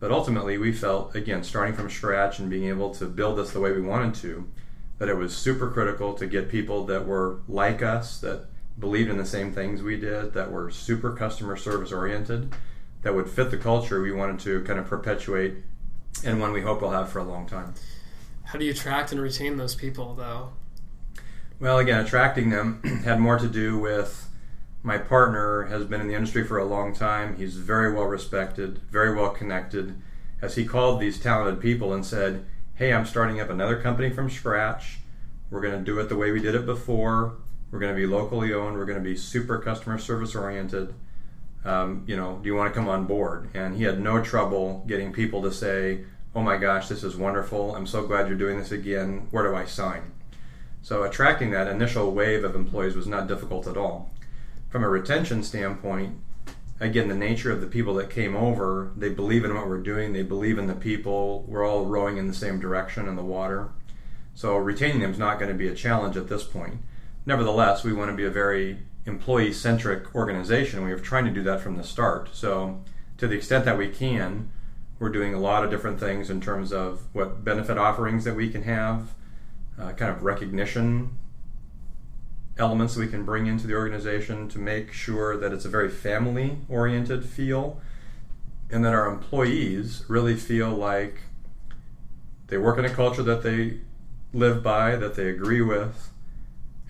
But 0.00 0.10
ultimately, 0.10 0.56
we 0.56 0.72
felt 0.72 1.14
again 1.14 1.44
starting 1.44 1.74
from 1.74 1.90
scratch 1.90 2.38
and 2.38 2.48
being 2.48 2.64
able 2.64 2.94
to 2.94 3.04
build 3.04 3.36
this 3.36 3.50
the 3.50 3.60
way 3.60 3.70
we 3.70 3.82
wanted 3.82 4.14
to 4.22 4.48
that 4.98 5.10
it 5.10 5.16
was 5.16 5.36
super 5.36 5.68
critical 5.68 6.14
to 6.14 6.26
get 6.26 6.48
people 6.48 6.86
that 6.86 7.06
were 7.06 7.40
like 7.48 7.82
us, 7.82 8.18
that 8.20 8.46
believed 8.78 9.10
in 9.10 9.18
the 9.18 9.26
same 9.26 9.52
things 9.52 9.82
we 9.82 9.98
did, 9.98 10.32
that 10.32 10.50
were 10.50 10.70
super 10.70 11.12
customer 11.14 11.56
service 11.56 11.92
oriented, 11.92 12.54
that 13.02 13.14
would 13.14 13.28
fit 13.28 13.50
the 13.50 13.56
culture 13.58 14.00
we 14.00 14.12
wanted 14.12 14.38
to 14.38 14.62
kind 14.62 14.78
of 14.78 14.86
perpetuate, 14.86 15.56
and 16.24 16.40
one 16.40 16.52
we 16.52 16.62
hope 16.62 16.80
we'll 16.80 16.92
have 16.92 17.10
for 17.10 17.18
a 17.18 17.24
long 17.24 17.46
time. 17.46 17.74
How 18.44 18.58
do 18.58 18.64
you 18.64 18.70
attract 18.70 19.12
and 19.12 19.20
retain 19.20 19.56
those 19.56 19.74
people, 19.74 20.14
though? 20.14 20.52
Well, 21.58 21.78
again, 21.78 21.98
attracting 22.04 22.50
them 22.50 22.80
had 23.04 23.18
more 23.18 23.38
to 23.38 23.48
do 23.48 23.78
with 23.78 24.28
my 24.82 24.98
partner 24.98 25.64
has 25.64 25.84
been 25.84 26.00
in 26.00 26.08
the 26.08 26.14
industry 26.14 26.44
for 26.44 26.58
a 26.58 26.64
long 26.64 26.94
time. 26.94 27.36
He's 27.36 27.56
very 27.56 27.92
well 27.92 28.06
respected, 28.06 28.78
very 28.90 29.14
well 29.14 29.30
connected. 29.30 30.00
As 30.40 30.56
he 30.56 30.64
called 30.64 31.00
these 31.00 31.20
talented 31.20 31.60
people 31.60 31.92
and 31.92 32.04
said, 32.04 32.44
hey, 32.74 32.92
I'm 32.92 33.06
starting 33.06 33.40
up 33.40 33.50
another 33.50 33.80
company 33.80 34.10
from 34.10 34.28
scratch. 34.28 34.98
We're 35.50 35.60
going 35.60 35.78
to 35.78 35.84
do 35.84 36.00
it 36.00 36.08
the 36.08 36.16
way 36.16 36.32
we 36.32 36.40
did 36.40 36.54
it 36.54 36.66
before. 36.66 37.36
We're 37.70 37.78
going 37.78 37.94
to 37.94 38.00
be 38.00 38.06
locally 38.06 38.52
owned. 38.52 38.76
We're 38.76 38.86
going 38.86 38.98
to 38.98 39.04
be 39.04 39.16
super 39.16 39.58
customer 39.58 39.98
service 39.98 40.34
oriented. 40.34 40.94
Um, 41.64 42.02
you 42.08 42.16
know, 42.16 42.40
do 42.42 42.48
you 42.48 42.56
want 42.56 42.72
to 42.72 42.78
come 42.78 42.88
on 42.88 43.04
board? 43.04 43.50
And 43.54 43.76
he 43.76 43.84
had 43.84 44.00
no 44.00 44.22
trouble 44.22 44.84
getting 44.88 45.12
people 45.12 45.42
to 45.42 45.52
say, 45.52 46.04
oh 46.34 46.42
my 46.42 46.56
gosh, 46.56 46.88
this 46.88 47.04
is 47.04 47.16
wonderful. 47.16 47.76
I'm 47.76 47.86
so 47.86 48.04
glad 48.06 48.26
you're 48.26 48.36
doing 48.36 48.58
this 48.58 48.72
again. 48.72 49.28
Where 49.30 49.44
do 49.44 49.54
I 49.54 49.64
sign? 49.64 50.12
So 50.80 51.04
attracting 51.04 51.50
that 51.52 51.68
initial 51.68 52.10
wave 52.10 52.42
of 52.42 52.56
employees 52.56 52.96
was 52.96 53.06
not 53.06 53.28
difficult 53.28 53.68
at 53.68 53.76
all. 53.76 54.11
From 54.72 54.84
a 54.84 54.88
retention 54.88 55.42
standpoint, 55.42 56.16
again, 56.80 57.08
the 57.08 57.14
nature 57.14 57.52
of 57.52 57.60
the 57.60 57.66
people 57.66 57.92
that 57.96 58.08
came 58.08 58.34
over, 58.34 58.90
they 58.96 59.10
believe 59.10 59.44
in 59.44 59.54
what 59.54 59.68
we're 59.68 59.76
doing, 59.76 60.14
they 60.14 60.22
believe 60.22 60.56
in 60.56 60.66
the 60.66 60.74
people, 60.74 61.44
we're 61.46 61.68
all 61.68 61.84
rowing 61.84 62.16
in 62.16 62.26
the 62.26 62.32
same 62.32 62.58
direction 62.58 63.06
in 63.06 63.14
the 63.14 63.22
water. 63.22 63.68
So 64.34 64.56
retaining 64.56 65.00
them 65.00 65.10
is 65.10 65.18
not 65.18 65.38
going 65.38 65.52
to 65.52 65.58
be 65.58 65.68
a 65.68 65.74
challenge 65.74 66.16
at 66.16 66.30
this 66.30 66.42
point. 66.42 66.78
Nevertheless, 67.26 67.84
we 67.84 67.92
want 67.92 68.12
to 68.12 68.16
be 68.16 68.24
a 68.24 68.30
very 68.30 68.78
employee 69.04 69.52
centric 69.52 70.14
organization. 70.14 70.82
We 70.86 70.92
are 70.92 70.98
trying 70.98 71.26
to 71.26 71.30
do 71.30 71.42
that 71.42 71.60
from 71.60 71.76
the 71.76 71.84
start. 71.84 72.30
So, 72.32 72.82
to 73.18 73.28
the 73.28 73.36
extent 73.36 73.66
that 73.66 73.76
we 73.76 73.90
can, 73.90 74.50
we're 74.98 75.10
doing 75.10 75.34
a 75.34 75.38
lot 75.38 75.64
of 75.64 75.70
different 75.70 76.00
things 76.00 76.30
in 76.30 76.40
terms 76.40 76.72
of 76.72 77.02
what 77.12 77.44
benefit 77.44 77.76
offerings 77.76 78.24
that 78.24 78.36
we 78.36 78.48
can 78.48 78.62
have, 78.62 79.12
uh, 79.78 79.92
kind 79.92 80.10
of 80.10 80.22
recognition 80.22 81.18
elements 82.58 82.94
that 82.94 83.00
we 83.00 83.08
can 83.08 83.24
bring 83.24 83.46
into 83.46 83.66
the 83.66 83.74
organization 83.74 84.48
to 84.48 84.58
make 84.58 84.92
sure 84.92 85.36
that 85.36 85.52
it's 85.52 85.64
a 85.64 85.68
very 85.68 85.90
family 85.90 86.58
oriented 86.68 87.24
feel 87.24 87.80
and 88.70 88.84
that 88.84 88.92
our 88.92 89.06
employees 89.06 90.04
really 90.08 90.34
feel 90.34 90.70
like 90.70 91.20
they 92.48 92.58
work 92.58 92.78
in 92.78 92.84
a 92.84 92.90
culture 92.90 93.22
that 93.22 93.42
they 93.42 93.80
live 94.32 94.62
by, 94.62 94.96
that 94.96 95.14
they 95.14 95.28
agree 95.28 95.62
with, 95.62 96.10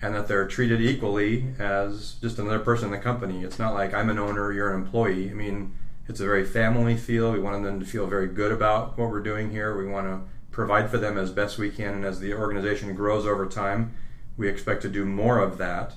and 0.01 0.13
that 0.15 0.27
they're 0.27 0.47
treated 0.47 0.81
equally 0.81 1.53
as 1.59 2.15
just 2.21 2.39
another 2.39 2.59
person 2.59 2.85
in 2.85 2.91
the 2.91 2.97
company. 2.97 3.43
It's 3.43 3.59
not 3.59 3.73
like 3.73 3.93
I'm 3.93 4.09
an 4.09 4.19
owner, 4.19 4.51
you're 4.51 4.73
an 4.73 4.81
employee. 4.81 5.29
I 5.29 5.33
mean, 5.33 5.73
it's 6.07 6.19
a 6.19 6.25
very 6.25 6.45
family 6.45 6.97
feel. 6.97 7.31
We 7.31 7.39
want 7.39 7.63
them 7.63 7.79
to 7.79 7.85
feel 7.85 8.07
very 8.07 8.27
good 8.27 8.51
about 8.51 8.97
what 8.97 9.09
we're 9.09 9.21
doing 9.21 9.51
here. 9.51 9.77
We 9.77 9.87
want 9.87 10.07
to 10.07 10.21
provide 10.51 10.89
for 10.89 10.97
them 10.97 11.17
as 11.17 11.31
best 11.31 11.57
we 11.57 11.69
can, 11.69 11.93
and 11.93 12.05
as 12.05 12.19
the 12.19 12.33
organization 12.33 12.93
grows 12.93 13.25
over 13.25 13.45
time, 13.45 13.93
we 14.37 14.47
expect 14.47 14.81
to 14.81 14.89
do 14.89 15.05
more 15.05 15.39
of 15.39 15.57
that 15.57 15.93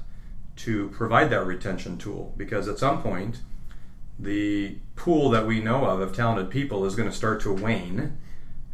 to 0.57 0.89
provide 0.91 1.31
that 1.31 1.45
retention 1.45 1.99
tool. 1.99 2.35
Because 2.37 2.69
at 2.69 2.79
some 2.79 3.03
point 3.03 3.41
the 4.19 4.79
pool 4.95 5.29
that 5.31 5.47
we 5.47 5.61
know 5.61 5.85
of 5.85 6.01
of 6.01 6.17
talented 6.17 6.51
people 6.51 6.87
is 6.87 6.97
going 6.97 7.09
to 7.09 7.15
start 7.15 7.41
to 7.43 7.53
wane 7.53 8.17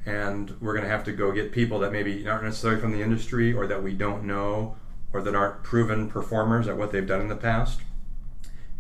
and 0.07 0.57
we're 0.61 0.73
going 0.73 0.85
to 0.85 0.91
have 0.91 1.05
to 1.05 1.13
go 1.13 1.33
get 1.33 1.53
people 1.53 1.81
that 1.81 1.93
maybe 1.93 2.29
aren't 2.29 2.45
necessarily 2.45 2.81
from 2.81 2.93
the 2.93 3.03
industry 3.03 3.53
or 3.53 3.67
that 3.67 3.83
we 3.83 3.93
don't 3.93 4.25
know 4.25 4.77
or 5.13 5.21
that 5.23 5.35
aren't 5.35 5.63
proven 5.63 6.09
performers 6.09 6.67
at 6.69 6.77
what 6.77 6.93
they've 6.93 7.07
done 7.07 7.21
in 7.21 7.29
the 7.29 7.37
past. 7.37 7.81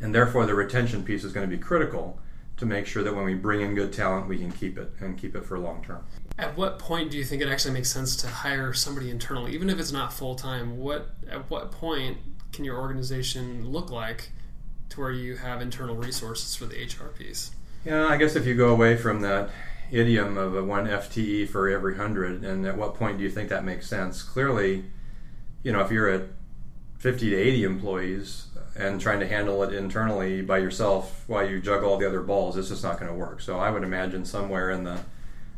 And 0.00 0.14
therefore 0.14 0.46
the 0.46 0.54
retention 0.54 1.04
piece 1.04 1.24
is 1.24 1.32
going 1.32 1.48
to 1.48 1.56
be 1.56 1.62
critical 1.62 2.18
to 2.62 2.66
make 2.66 2.86
sure 2.86 3.02
that 3.02 3.12
when 3.12 3.24
we 3.24 3.34
bring 3.34 3.60
in 3.60 3.74
good 3.74 3.92
talent, 3.92 4.28
we 4.28 4.38
can 4.38 4.52
keep 4.52 4.78
it 4.78 4.92
and 5.00 5.18
keep 5.18 5.34
it 5.34 5.44
for 5.44 5.58
long 5.58 5.82
term. 5.82 6.04
At 6.38 6.56
what 6.56 6.78
point 6.78 7.10
do 7.10 7.18
you 7.18 7.24
think 7.24 7.42
it 7.42 7.48
actually 7.48 7.74
makes 7.74 7.90
sense 7.90 8.14
to 8.18 8.28
hire 8.28 8.72
somebody 8.72 9.10
internally, 9.10 9.52
even 9.52 9.68
if 9.68 9.80
it's 9.80 9.90
not 9.90 10.12
full 10.12 10.36
time? 10.36 10.78
What 10.78 11.10
at 11.28 11.50
what 11.50 11.72
point 11.72 12.18
can 12.52 12.64
your 12.64 12.78
organization 12.78 13.68
look 13.68 13.90
like 13.90 14.30
to 14.90 15.00
where 15.00 15.10
you 15.10 15.36
have 15.36 15.60
internal 15.60 15.96
resources 15.96 16.54
for 16.54 16.66
the 16.66 16.76
HR 16.76 17.08
piece? 17.08 17.50
Yeah, 17.84 18.06
I 18.06 18.16
guess 18.16 18.36
if 18.36 18.46
you 18.46 18.54
go 18.54 18.68
away 18.68 18.96
from 18.96 19.22
that 19.22 19.50
idiom 19.90 20.38
of 20.38 20.54
a 20.54 20.62
one 20.62 20.86
FTE 20.86 21.48
for 21.48 21.68
every 21.68 21.96
hundred, 21.96 22.44
and 22.44 22.64
at 22.64 22.76
what 22.76 22.94
point 22.94 23.18
do 23.18 23.24
you 23.24 23.30
think 23.30 23.48
that 23.48 23.64
makes 23.64 23.88
sense? 23.88 24.22
Clearly, 24.22 24.84
you 25.64 25.72
know, 25.72 25.80
if 25.80 25.90
you're 25.90 26.08
at 26.08 26.22
50 26.98 27.30
to 27.30 27.36
80 27.36 27.64
employees 27.64 28.46
and 28.74 29.00
trying 29.00 29.20
to 29.20 29.26
handle 29.26 29.62
it 29.62 29.74
internally 29.74 30.42
by 30.42 30.58
yourself 30.58 31.24
while 31.26 31.48
you 31.48 31.60
juggle 31.60 31.90
all 31.90 31.98
the 31.98 32.06
other 32.06 32.22
balls, 32.22 32.56
it's 32.56 32.68
just 32.68 32.82
not 32.82 32.98
going 32.98 33.10
to 33.10 33.16
work. 33.16 33.40
So 33.40 33.58
I 33.58 33.70
would 33.70 33.82
imagine 33.82 34.24
somewhere 34.24 34.70
in 34.70 34.84
the 34.84 35.00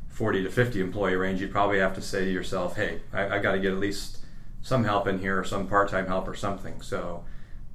40 0.09 0.45
to 0.45 0.51
50 0.51 0.81
employee 0.81 1.17
range, 1.17 1.41
you'd 1.41 1.53
probably 1.53 1.79
have 1.79 1.95
to 1.95 2.03
say 2.03 2.25
to 2.25 2.31
yourself, 2.31 2.77
hey, 2.77 3.01
I, 3.13 3.37
I 3.37 3.39
got 3.39 3.53
to 3.53 3.59
get 3.59 3.73
at 3.73 3.79
least 3.79 4.19
some 4.63 4.85
help 4.85 5.07
in 5.07 5.19
here 5.19 5.39
or 5.39 5.45
some 5.45 5.69
part-time 5.69 6.07
help 6.07 6.27
or 6.27 6.35
something. 6.35 6.81
So 6.83 7.25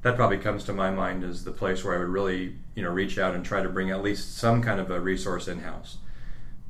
that 0.01 0.15
probably 0.15 0.37
comes 0.37 0.63
to 0.65 0.73
my 0.73 0.89
mind 0.89 1.23
as 1.23 1.43
the 1.43 1.51
place 1.51 1.83
where 1.83 1.95
I 1.95 1.99
would 1.99 2.07
really, 2.07 2.55
you 2.75 2.83
know, 2.83 2.89
reach 2.89 3.17
out 3.17 3.35
and 3.35 3.45
try 3.45 3.61
to 3.61 3.69
bring 3.69 3.91
at 3.91 4.01
least 4.01 4.37
some 4.37 4.61
kind 4.61 4.79
of 4.79 4.89
a 4.89 4.99
resource 4.99 5.47
in-house. 5.47 5.97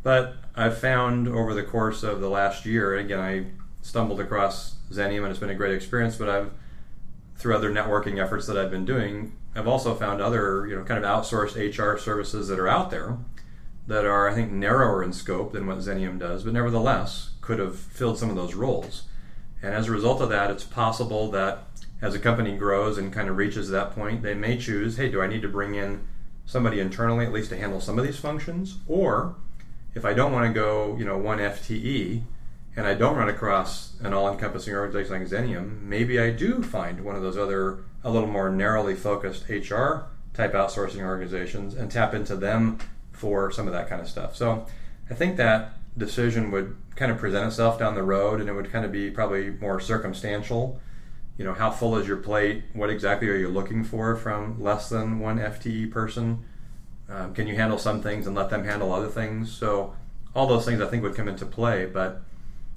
But 0.02 0.36
I've 0.56 0.78
found 0.78 1.28
over 1.28 1.54
the 1.54 1.64
course 1.64 2.04
of 2.04 2.22
the 2.22 2.30
last 2.30 2.66
year, 2.66 2.98
again, 2.98 3.20
I 3.20 3.46
stumbled 3.82 4.20
across 4.20 4.76
Xenium 4.92 5.20
and 5.20 5.28
it's 5.28 5.40
been 5.40 5.50
a 5.50 5.56
great 5.56 5.76
experience, 5.76 6.18
but 6.18 6.30
I've 6.30 6.52
through 7.40 7.56
other 7.56 7.72
networking 7.72 8.22
efforts 8.22 8.46
that 8.48 8.58
I've 8.58 8.70
been 8.70 8.86
doing, 8.86 9.32
I've 9.56 9.68
also 9.68 9.96
found 9.96 10.22
other, 10.22 10.68
you 10.68 10.76
know, 10.76 10.84
kind 10.84 11.04
of 11.04 11.10
outsourced 11.10 11.56
HR 11.56 11.98
services 11.98 12.50
that 12.50 12.60
are 12.60 12.68
out 12.68 12.92
there 12.92 13.18
that 13.88 14.06
are, 14.06 14.30
I 14.30 14.36
think, 14.36 14.52
narrower 14.52 15.04
in 15.04 15.14
scope 15.14 15.54
than 15.54 15.66
what 15.66 15.80
Xenium 15.80 16.20
does, 16.20 16.44
but 16.44 16.54
nevertheless 16.54 17.32
could 17.42 17.58
have 17.58 17.80
filled 17.80 18.20
some 18.20 18.30
of 18.30 18.36
those 18.36 18.54
roles. 18.54 19.04
And 19.64 19.74
as 19.74 19.88
a 19.88 19.92
result 19.92 20.22
of 20.22 20.30
that, 20.30 20.52
it's 20.52 20.64
possible 20.64 21.32
that 21.32 21.64
as 22.02 22.14
a 22.14 22.20
company 22.20 22.56
grows 22.56 22.98
and 22.98 23.12
kind 23.12 23.30
of 23.30 23.38
reaches 23.38 23.70
that 23.70 23.96
point, 23.96 24.22
they 24.22 24.36
may 24.36 24.58
choose, 24.58 24.98
hey, 24.98 25.10
do 25.10 25.22
I 25.22 25.28
need 25.28 25.42
to 25.42 25.50
bring 25.50 25.76
in 25.76 26.08
somebody 26.46 26.80
internally 26.80 27.26
at 27.26 27.34
least 27.34 27.50
to 27.50 27.58
handle 27.58 27.82
some 27.82 27.98
of 27.98 28.06
these 28.06 28.20
functions? 28.20 28.78
Or 28.88 29.36
if 29.96 30.06
I 30.06 30.14
don't 30.14 30.32
want 30.32 30.46
to 30.46 30.54
go, 30.54 30.96
you 30.98 31.06
know, 31.06 31.18
one 31.18 31.40
FTE, 31.40 32.24
and 32.80 32.88
I 32.88 32.94
don't 32.94 33.18
run 33.18 33.28
across 33.28 34.00
an 34.00 34.14
all-encompassing 34.14 34.74
organization 34.74 35.20
like 35.20 35.28
Xenium, 35.28 35.82
maybe 35.82 36.18
I 36.18 36.30
do 36.30 36.64
find 36.64 37.04
one 37.04 37.18
of 37.18 37.22
those 37.22 37.38
other 37.38 37.80
a 38.06 38.10
little 38.10 38.30
more 38.30 38.50
narrowly 38.50 38.96
focused 38.96 39.50
HR 39.50 40.06
type 40.34 40.54
outsourcing 40.54 41.02
organizations 41.02 41.76
and 41.76 41.92
tap 41.92 42.14
into 42.14 42.38
them 42.38 42.80
for 43.12 43.52
some 43.52 43.68
of 43.68 43.74
that 43.74 43.90
kind 43.90 44.02
of 44.02 44.08
stuff. 44.08 44.34
So 44.38 44.66
I 45.10 45.14
think 45.14 45.36
that 45.36 45.74
decision 45.98 46.52
would 46.52 46.78
kind 46.96 47.12
of 47.12 47.18
present 47.18 47.46
itself 47.48 47.78
down 47.78 47.96
the 47.96 48.04
road 48.04 48.40
and 48.40 48.50
it 48.50 48.54
would 48.54 48.72
kind 48.72 48.86
of 48.86 48.94
be 48.94 49.12
probably 49.12 49.50
more 49.50 49.82
circumstantial. 49.82 50.80
You 51.38 51.44
know, 51.44 51.54
how 51.54 51.72
full 51.72 51.98
is 51.98 52.08
your 52.08 52.16
plate? 52.16 52.64
What 52.72 52.90
exactly 52.90 53.28
are 53.28 53.36
you 53.36 53.50
looking 53.50 53.84
for 53.84 54.16
from 54.16 54.64
less 54.64 54.88
than 54.88 55.20
one 55.20 55.38
FTE 55.38 55.92
person? 55.92 56.46
Um, 57.10 57.34
can 57.34 57.46
you 57.46 57.56
handle 57.58 57.78
some 57.78 58.02
things 58.02 58.26
and 58.26 58.38
let 58.38 58.50
them 58.50 58.64
handle 58.64 58.94
other 58.94 59.10
things? 59.10 59.52
So 59.52 59.96
all 60.34 60.48
those 60.48 60.64
things 60.64 60.80
I 60.80 60.88
think 60.88 61.04
would 61.04 61.16
come 61.16 61.28
into 61.28 61.46
play, 61.46 61.86
but 61.86 62.22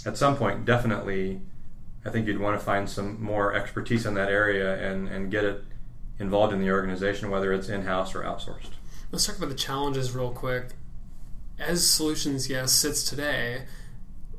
at 0.04 0.16
some 0.16 0.36
point, 0.36 0.64
definitely, 0.64 1.40
I 2.04 2.10
think 2.10 2.26
you'd 2.26 2.40
want 2.40 2.58
to 2.58 2.64
find 2.64 2.88
some 2.88 3.22
more 3.22 3.54
expertise 3.54 4.06
in 4.06 4.14
that 4.14 4.28
area 4.28 4.90
and, 4.90 5.08
and 5.08 5.30
get 5.30 5.44
it 5.44 5.64
involved 6.18 6.52
in 6.52 6.60
the 6.60 6.70
organization, 6.70 7.30
whether 7.30 7.52
it's 7.52 7.68
in 7.68 7.82
house 7.82 8.14
or 8.14 8.22
outsourced. 8.22 8.70
Let's 9.10 9.26
talk 9.26 9.36
about 9.36 9.50
the 9.50 9.54
challenges 9.54 10.12
real 10.12 10.30
quick. 10.30 10.70
As 11.58 11.88
Solutions 11.88 12.48
Yes 12.48 12.72
sits 12.72 13.04
today, 13.04 13.66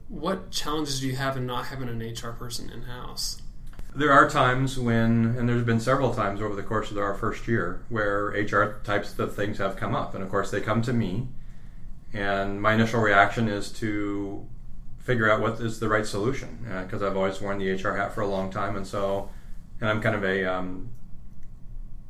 what 0.08 0.52
challenges 0.52 1.00
do 1.00 1.08
you 1.08 1.16
have 1.16 1.38
in 1.38 1.46
not 1.46 1.68
having 1.68 1.90
an 1.90 2.00
HR 2.00 2.32
person 2.32 2.70
in 2.70 2.84
house? 2.84 3.42
There 3.96 4.12
are 4.12 4.28
times 4.28 4.80
when, 4.80 5.36
and 5.38 5.48
there's 5.48 5.64
been 5.64 5.80
several 5.80 6.14
times 6.14 6.42
over 6.42 6.56
the 6.56 6.64
course 6.64 6.90
of 6.90 6.98
our 6.98 7.14
first 7.14 7.48
year, 7.48 7.84
where 7.90 8.30
HR 8.30 8.82
types 8.84 9.18
of 9.20 9.36
things 9.36 9.60
have 9.60 9.76
come 9.78 9.94
up. 9.94 10.16
And 10.16 10.24
of 10.24 10.30
course, 10.30 10.50
they 10.50 10.62
come 10.62 10.82
to 10.82 10.94
me. 10.94 11.28
And 12.12 12.62
my 12.62 12.74
initial 12.74 13.02
reaction 13.02 13.48
is 13.48 13.72
to 13.74 14.48
figure 15.04 15.30
out 15.30 15.42
what 15.42 15.60
is 15.60 15.80
the 15.80 15.90
right 15.90 16.06
solution 16.06 16.66
because 16.84 17.04
uh, 17.04 17.08
I've 17.08 17.18
always 17.18 17.42
worn 17.42 17.60
the 17.60 17.72
HR 17.72 17.96
hat 17.96 18.14
for 18.14 18.22
a 18.22 18.28
long 18.28 18.50
time, 18.50 18.76
and 18.76 18.88
so 18.88 19.30
and 19.80 19.90
I'm 19.90 20.02
kind 20.02 20.16
of 20.16 20.24
a 20.24 20.46
um, 20.46 20.90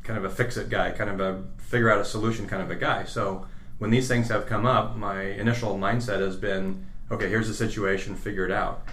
kind 0.03 0.17
of 0.17 0.25
a 0.25 0.29
fix 0.29 0.57
it 0.57 0.69
guy, 0.69 0.91
kind 0.91 1.09
of 1.09 1.19
a 1.19 1.43
figure 1.57 1.91
out 1.91 1.99
a 1.99 2.05
solution 2.05 2.47
kind 2.47 2.61
of 2.61 2.69
a 2.69 2.75
guy. 2.75 3.03
So 3.03 3.47
when 3.79 3.89
these 3.89 4.07
things 4.07 4.29
have 4.29 4.45
come 4.45 4.65
up, 4.65 4.95
my 4.95 5.21
initial 5.21 5.77
mindset 5.77 6.19
has 6.19 6.35
been, 6.35 6.85
okay, 7.09 7.29
here's 7.29 7.47
the 7.47 7.53
situation, 7.53 8.15
figure 8.15 8.45
it 8.45 8.51
out. 8.51 8.87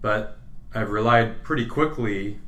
But 0.00 0.38
I've 0.74 0.90
relied 0.90 1.42
pretty 1.42 1.66
quickly 1.66 2.38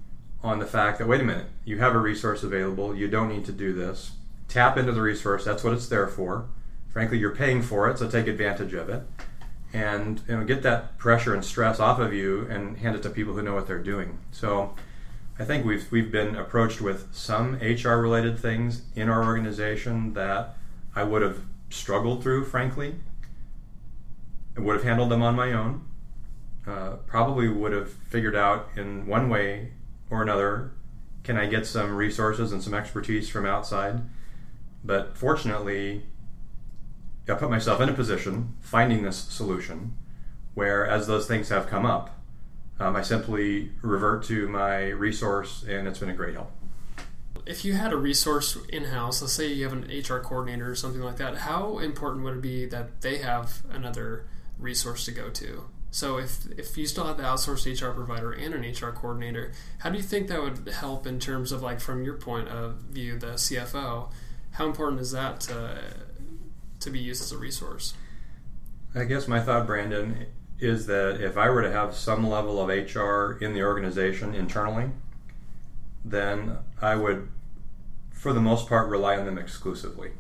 on 0.43 0.61
the 0.61 0.67
fact 0.67 0.99
that 0.99 1.09
wait 1.09 1.21
a 1.21 1.25
minute, 1.25 1.47
you 1.65 1.79
have 1.79 1.95
a 1.95 1.99
resource 1.99 2.43
available, 2.43 2.95
you 2.95 3.09
don't 3.09 3.29
need 3.29 3.45
to 3.47 3.53
do 3.53 3.73
this. 3.73 4.13
Tap 4.47 4.77
into 4.77 4.93
the 4.93 5.01
resource, 5.01 5.45
that's 5.45 5.65
what 5.65 5.73
it's 5.73 5.89
there 5.89 6.07
for. 6.07 6.47
Frankly, 6.91 7.19
you're 7.19 7.35
paying 7.35 7.63
for 7.63 7.91
it, 7.91 7.99
so 7.99 8.09
take 8.09 8.29
advantage 8.29 8.75
of 8.75 8.89
it 8.89 9.03
and 9.75 10.23
you 10.29 10.37
know, 10.37 10.45
get 10.45 10.63
that 10.63 10.97
pressure 10.99 11.35
and 11.35 11.45
stress 11.45 11.81
off 11.81 11.99
of 11.99 12.15
you 12.15 12.47
and 12.49 12.79
hand 12.79 12.95
it 12.95 13.03
to 13.03 13.11
people 13.11 13.35
who 13.35 13.43
know 13.43 13.55
what 13.55 13.67
they're 13.67 13.83
doing. 13.83 14.19
So 14.31 14.75
I 15.39 15.45
think 15.45 15.67
we've 15.67 15.91
we've 15.91 16.13
been 16.13 16.37
approached 16.37 16.81
with 16.81 17.13
some 17.13 17.57
HR 17.57 17.97
related 17.97 18.39
things 18.39 18.83
in 18.95 19.09
our 19.09 19.25
organization 19.25 20.15
that 20.15 20.57
I 20.95 21.03
would 21.03 21.23
have 21.23 21.41
struggled 21.71 22.23
through, 22.23 22.45
frankly. 22.45 22.95
I 24.57 24.61
would 24.61 24.77
have 24.77 24.85
handled 24.85 25.11
them 25.11 25.23
on 25.23 25.35
my 25.35 25.53
own. 25.53 25.89
Uh, 26.65 26.91
probably 27.07 27.49
would 27.49 27.73
have 27.73 27.93
figured 27.93 28.37
out 28.37 28.69
in 28.77 29.07
one 29.07 29.29
way 29.29 29.73
or 30.09 30.23
another 30.23 30.71
can 31.25 31.37
I 31.37 31.47
get 31.47 31.67
some 31.67 31.97
resources 31.97 32.53
and 32.53 32.63
some 32.63 32.75
expertise 32.75 33.29
from 33.29 33.45
outside. 33.45 34.03
But 34.85 35.17
fortunately, 35.17 36.07
I 37.29 37.35
put 37.35 37.51
myself 37.51 37.81
in 37.81 37.89
a 37.89 37.95
position 37.95 38.55
finding 38.61 39.03
this 39.03 39.17
solution 39.17 39.97
where, 40.55 40.87
as 40.87 41.07
those 41.07 41.27
things 41.27 41.49
have 41.49 41.67
come 41.67 41.87
up, 41.87 42.11
um, 42.79 42.97
I 42.97 43.03
simply 43.03 43.71
revert 43.83 44.25
to 44.25 44.49
my 44.49 44.89
resource, 44.89 45.65
and 45.67 45.87
it's 45.89 45.99
been 45.99 46.11
a 46.11 46.15
great 46.15 46.35
help. 46.35 46.51
If 47.47 47.65
you 47.65 47.75
had 47.75 47.93
a 47.93 47.97
resource 47.97 48.57
in 48.69 48.85
house, 48.85 49.21
let's 49.21 49.35
say 49.35 49.53
you 49.53 49.65
have 49.65 49.73
an 49.73 49.85
HR 49.85 50.19
coordinator 50.19 50.71
or 50.71 50.75
something 50.75 51.03
like 51.03 51.17
that, 51.17 51.39
how 51.39 51.79
important 51.79 52.25
would 52.25 52.37
it 52.37 52.43
be 52.43 52.67
that 52.67 53.01
they 53.03 53.19
have 53.19 53.63
another 53.71 54.27
resource 54.59 55.05
to 55.07 55.13
go 55.13 55.31
to? 55.31 55.65
So 55.91 56.19
if 56.19 56.47
if 56.59 56.77
you 56.77 56.89
still 56.89 57.07
have 57.07 57.19
the 57.19 57.23
outsourced 57.23 57.81
HR 57.81 57.93
provider 57.93 58.33
and 58.33 58.53
an 58.53 58.63
HR 58.63 58.91
coordinator, 58.91 59.53
how 59.79 59.91
do 59.91 59.97
you 59.97 60.03
think 60.03 60.27
that 60.27 60.43
would 60.43 60.69
help 60.69 61.07
in 61.07 61.21
terms 61.21 61.53
of 61.53 61.63
like 61.63 61.81
from 61.81 62.03
your 62.03 62.15
point 62.15 62.49
of 62.49 62.77
view, 62.91 63.17
the 63.17 63.35
CFO? 63.35 64.11
How 64.53 64.67
important 64.67 65.01
is 65.01 65.13
that 65.13 65.41
to 65.43 65.95
to 66.85 66.91
be 66.91 67.01
used 67.01 67.23
as 67.23 67.33
a 67.33 67.39
resource. 67.39 67.95
I 68.95 69.05
guess 69.05 69.27
my 69.27 69.41
thought, 69.41 69.67
Brandon, 69.67 70.27
is 70.61 70.87
that 70.87 71.21
if 71.21 71.37
I 71.37 71.51
were 71.51 71.63
to 71.63 71.73
have 71.73 71.95
some 71.95 72.29
level 72.29 72.61
of 72.61 72.69
HR 72.69 73.39
in 73.45 73.55
the 73.55 73.63
organization 73.63 74.35
internally, 74.35 74.91
then 76.05 76.59
I 76.81 76.95
would, 76.95 77.29
for 78.13 78.33
the 78.33 78.41
most 78.41 78.69
part, 78.69 78.89
rely 78.89 79.17
on 79.17 79.27
them 79.27 79.39
exclusively. 79.39 80.13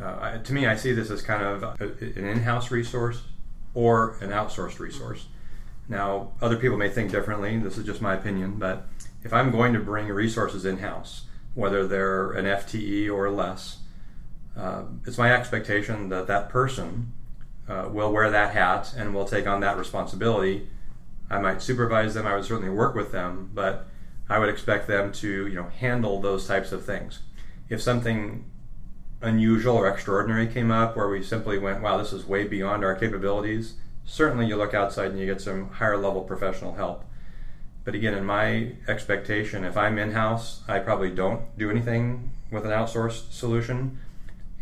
Uh, 0.00 0.38
to 0.38 0.52
me, 0.52 0.66
I 0.66 0.76
see 0.76 0.92
this 0.92 1.10
as 1.10 1.22
kind 1.22 1.42
of 1.42 1.62
a, 1.62 1.76
an 1.80 2.24
in 2.24 2.40
house 2.40 2.70
resource 2.70 3.22
or 3.74 4.16
an 4.20 4.30
outsourced 4.30 4.78
resource. 4.78 5.26
Now, 5.88 6.32
other 6.40 6.56
people 6.56 6.76
may 6.76 6.90
think 6.90 7.10
differently. 7.10 7.58
This 7.58 7.78
is 7.78 7.84
just 7.84 8.00
my 8.00 8.14
opinion. 8.14 8.58
But 8.58 8.86
if 9.24 9.32
I'm 9.32 9.50
going 9.50 9.72
to 9.72 9.80
bring 9.80 10.06
resources 10.06 10.64
in 10.64 10.78
house, 10.78 11.22
whether 11.54 11.86
they're 11.86 12.30
an 12.32 12.44
FTE 12.44 13.10
or 13.12 13.30
less, 13.30 13.78
uh, 14.58 14.82
it's 15.06 15.18
my 15.18 15.32
expectation 15.32 16.08
that 16.08 16.26
that 16.26 16.48
person 16.48 17.12
uh, 17.68 17.88
will 17.90 18.12
wear 18.12 18.30
that 18.30 18.52
hat 18.52 18.92
and 18.96 19.14
will 19.14 19.24
take 19.24 19.46
on 19.46 19.60
that 19.60 19.78
responsibility. 19.78 20.68
I 21.30 21.38
might 21.38 21.62
supervise 21.62 22.14
them. 22.14 22.26
I 22.26 22.34
would 22.34 22.44
certainly 22.44 22.70
work 22.70 22.94
with 22.94 23.12
them, 23.12 23.50
but 23.54 23.86
I 24.28 24.38
would 24.38 24.48
expect 24.48 24.88
them 24.88 25.12
to, 25.12 25.46
you 25.46 25.54
know, 25.54 25.68
handle 25.68 26.20
those 26.20 26.46
types 26.46 26.72
of 26.72 26.84
things. 26.84 27.20
If 27.68 27.80
something 27.80 28.50
unusual 29.20 29.76
or 29.76 29.88
extraordinary 29.88 30.46
came 30.46 30.70
up 30.70 30.96
where 30.96 31.08
we 31.08 31.22
simply 31.22 31.58
went, 31.58 31.82
"Wow, 31.82 31.98
this 31.98 32.12
is 32.12 32.26
way 32.26 32.44
beyond 32.44 32.84
our 32.84 32.94
capabilities," 32.94 33.74
certainly 34.04 34.46
you 34.46 34.56
look 34.56 34.74
outside 34.74 35.10
and 35.10 35.18
you 35.18 35.26
get 35.26 35.40
some 35.40 35.70
higher 35.70 35.96
level 35.96 36.22
professional 36.22 36.74
help. 36.74 37.04
But 37.84 37.94
again, 37.94 38.14
in 38.14 38.24
my 38.24 38.72
expectation, 38.86 39.64
if 39.64 39.76
I'm 39.76 39.98
in 39.98 40.12
house, 40.12 40.62
I 40.68 40.78
probably 40.78 41.10
don't 41.10 41.56
do 41.58 41.70
anything 41.70 42.32
with 42.50 42.64
an 42.64 42.70
outsourced 42.70 43.32
solution. 43.32 43.98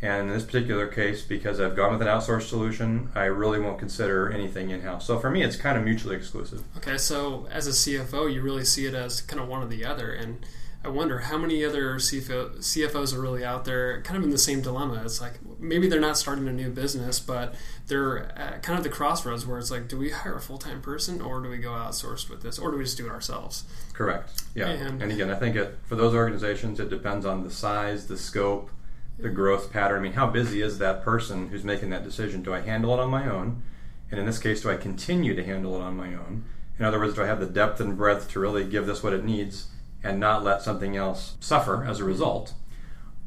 And 0.07 0.29
in 0.29 0.35
this 0.35 0.45
particular 0.45 0.87
case, 0.87 1.23
because 1.23 1.59
I've 1.61 1.75
gone 1.75 1.91
with 1.93 2.01
an 2.01 2.07
outsourced 2.09 2.49
solution, 2.49 3.11
I 3.15 3.25
really 3.25 3.59
won't 3.59 3.79
consider 3.81 4.31
anything 4.31 4.71
in 4.71 4.83
house. 4.83 5.05
So 5.07 5.19
for 5.19 5.31
me, 5.31 5.43
it's 5.43 5.57
kind 5.57 5.77
of 5.77 5.83
mutually 5.83 6.15
exclusive. 6.15 6.63
Okay, 6.77 6.97
so 6.97 7.49
as 7.51 7.67
a 7.67 7.71
CFO, 7.73 8.33
you 8.33 8.41
really 8.41 8.65
see 8.65 8.87
it 8.87 8.95
as 8.95 9.21
kind 9.21 9.43
of 9.43 9.49
one 9.49 9.63
or 9.63 9.67
the 9.67 9.85
other. 9.85 10.13
And 10.13 10.47
I 10.85 10.89
wonder 10.89 11.19
how 11.19 11.37
many 11.39 11.65
other 11.65 11.97
CFO, 11.97 12.59
CFOs 12.59 13.13
are 13.13 13.21
really 13.21 13.45
out 13.45 13.65
there, 13.65 14.01
kind 14.03 14.17
of 14.17 14.23
in 14.23 14.31
the 14.31 14.39
same 14.39 14.61
dilemma. 14.61 15.03
It's 15.05 15.21
like 15.21 15.41
maybe 15.59 15.89
they're 15.89 15.99
not 16.01 16.17
starting 16.17 16.47
a 16.47 16.53
new 16.53 16.71
business, 16.71 17.19
but 17.19 17.57
they're 17.89 18.31
at 18.39 18.63
kind 18.63 18.79
of 18.79 18.85
the 18.85 18.91
crossroads 18.91 19.45
where 19.45 19.59
it's 19.59 19.73
like, 19.73 19.89
do 19.89 19.99
we 19.99 20.11
hire 20.11 20.37
a 20.37 20.41
full 20.41 20.59
time 20.59 20.81
person, 20.81 21.21
or 21.21 21.41
do 21.41 21.49
we 21.49 21.59
go 21.59 21.71
outsourced 21.71 22.31
with 22.31 22.43
this, 22.43 22.61
or 22.61 22.71
do 22.71 22.77
we 22.79 22.85
just 22.85 22.97
do 22.97 23.07
it 23.07 23.11
ourselves? 23.11 23.65
Correct. 23.93 24.31
Yeah. 24.55 24.69
And- 24.69 25.03
And, 25.03 25.11
again, 25.11 25.31
I 25.31 25.35
think 25.35 25.57
it, 25.57 25.77
for 25.87 25.97
those 25.97 26.15
organizations, 26.15 26.79
it 26.79 26.91
depends 26.91 27.27
on 27.27 27.43
the 27.43 27.51
size, 27.51 28.07
the 28.07 28.17
scope, 28.17 28.71
the 29.19 29.29
growth 29.29 29.73
pattern. 29.73 29.99
I 29.99 30.03
mean, 30.03 30.13
how 30.13 30.27
busy 30.27 30.61
is 30.61 30.79
that 30.79 31.03
person 31.03 31.49
who's 31.49 31.65
making 31.65 31.91
that 31.91 32.05
decision? 32.05 32.43
Do 32.43 32.53
I 32.53 32.61
handle 32.61 32.93
it 32.95 33.01
on 33.01 33.11
my 33.11 33.29
own? 33.29 33.63
And 34.11 34.21
in 34.21 34.27
this 34.27 34.39
case, 34.39 34.63
do 34.63 34.71
I 34.71 34.77
continue 34.77 35.35
to 35.35 35.45
handle 35.45 35.75
it 35.75 35.81
on 35.81 35.97
my 35.97 36.15
own? 36.15 36.45
In 36.79 36.85
other 36.85 36.99
words, 36.99 37.15
do 37.15 37.23
I 37.23 37.27
have 37.27 37.41
the 37.41 37.47
depth 37.47 37.81
and 37.81 37.97
breadth 37.97 38.31
to 38.33 38.41
really 38.41 38.65
give 38.65 38.87
this 38.87 39.03
what 39.03 39.13
it 39.13 39.25
needs 39.25 39.69
and 40.03 40.21
not 40.21 40.45
let 40.45 40.63
something 40.63 40.97
else 40.97 41.37
suffer 41.41 41.85
as 41.85 42.01
a 42.01 42.05
result? 42.05 42.53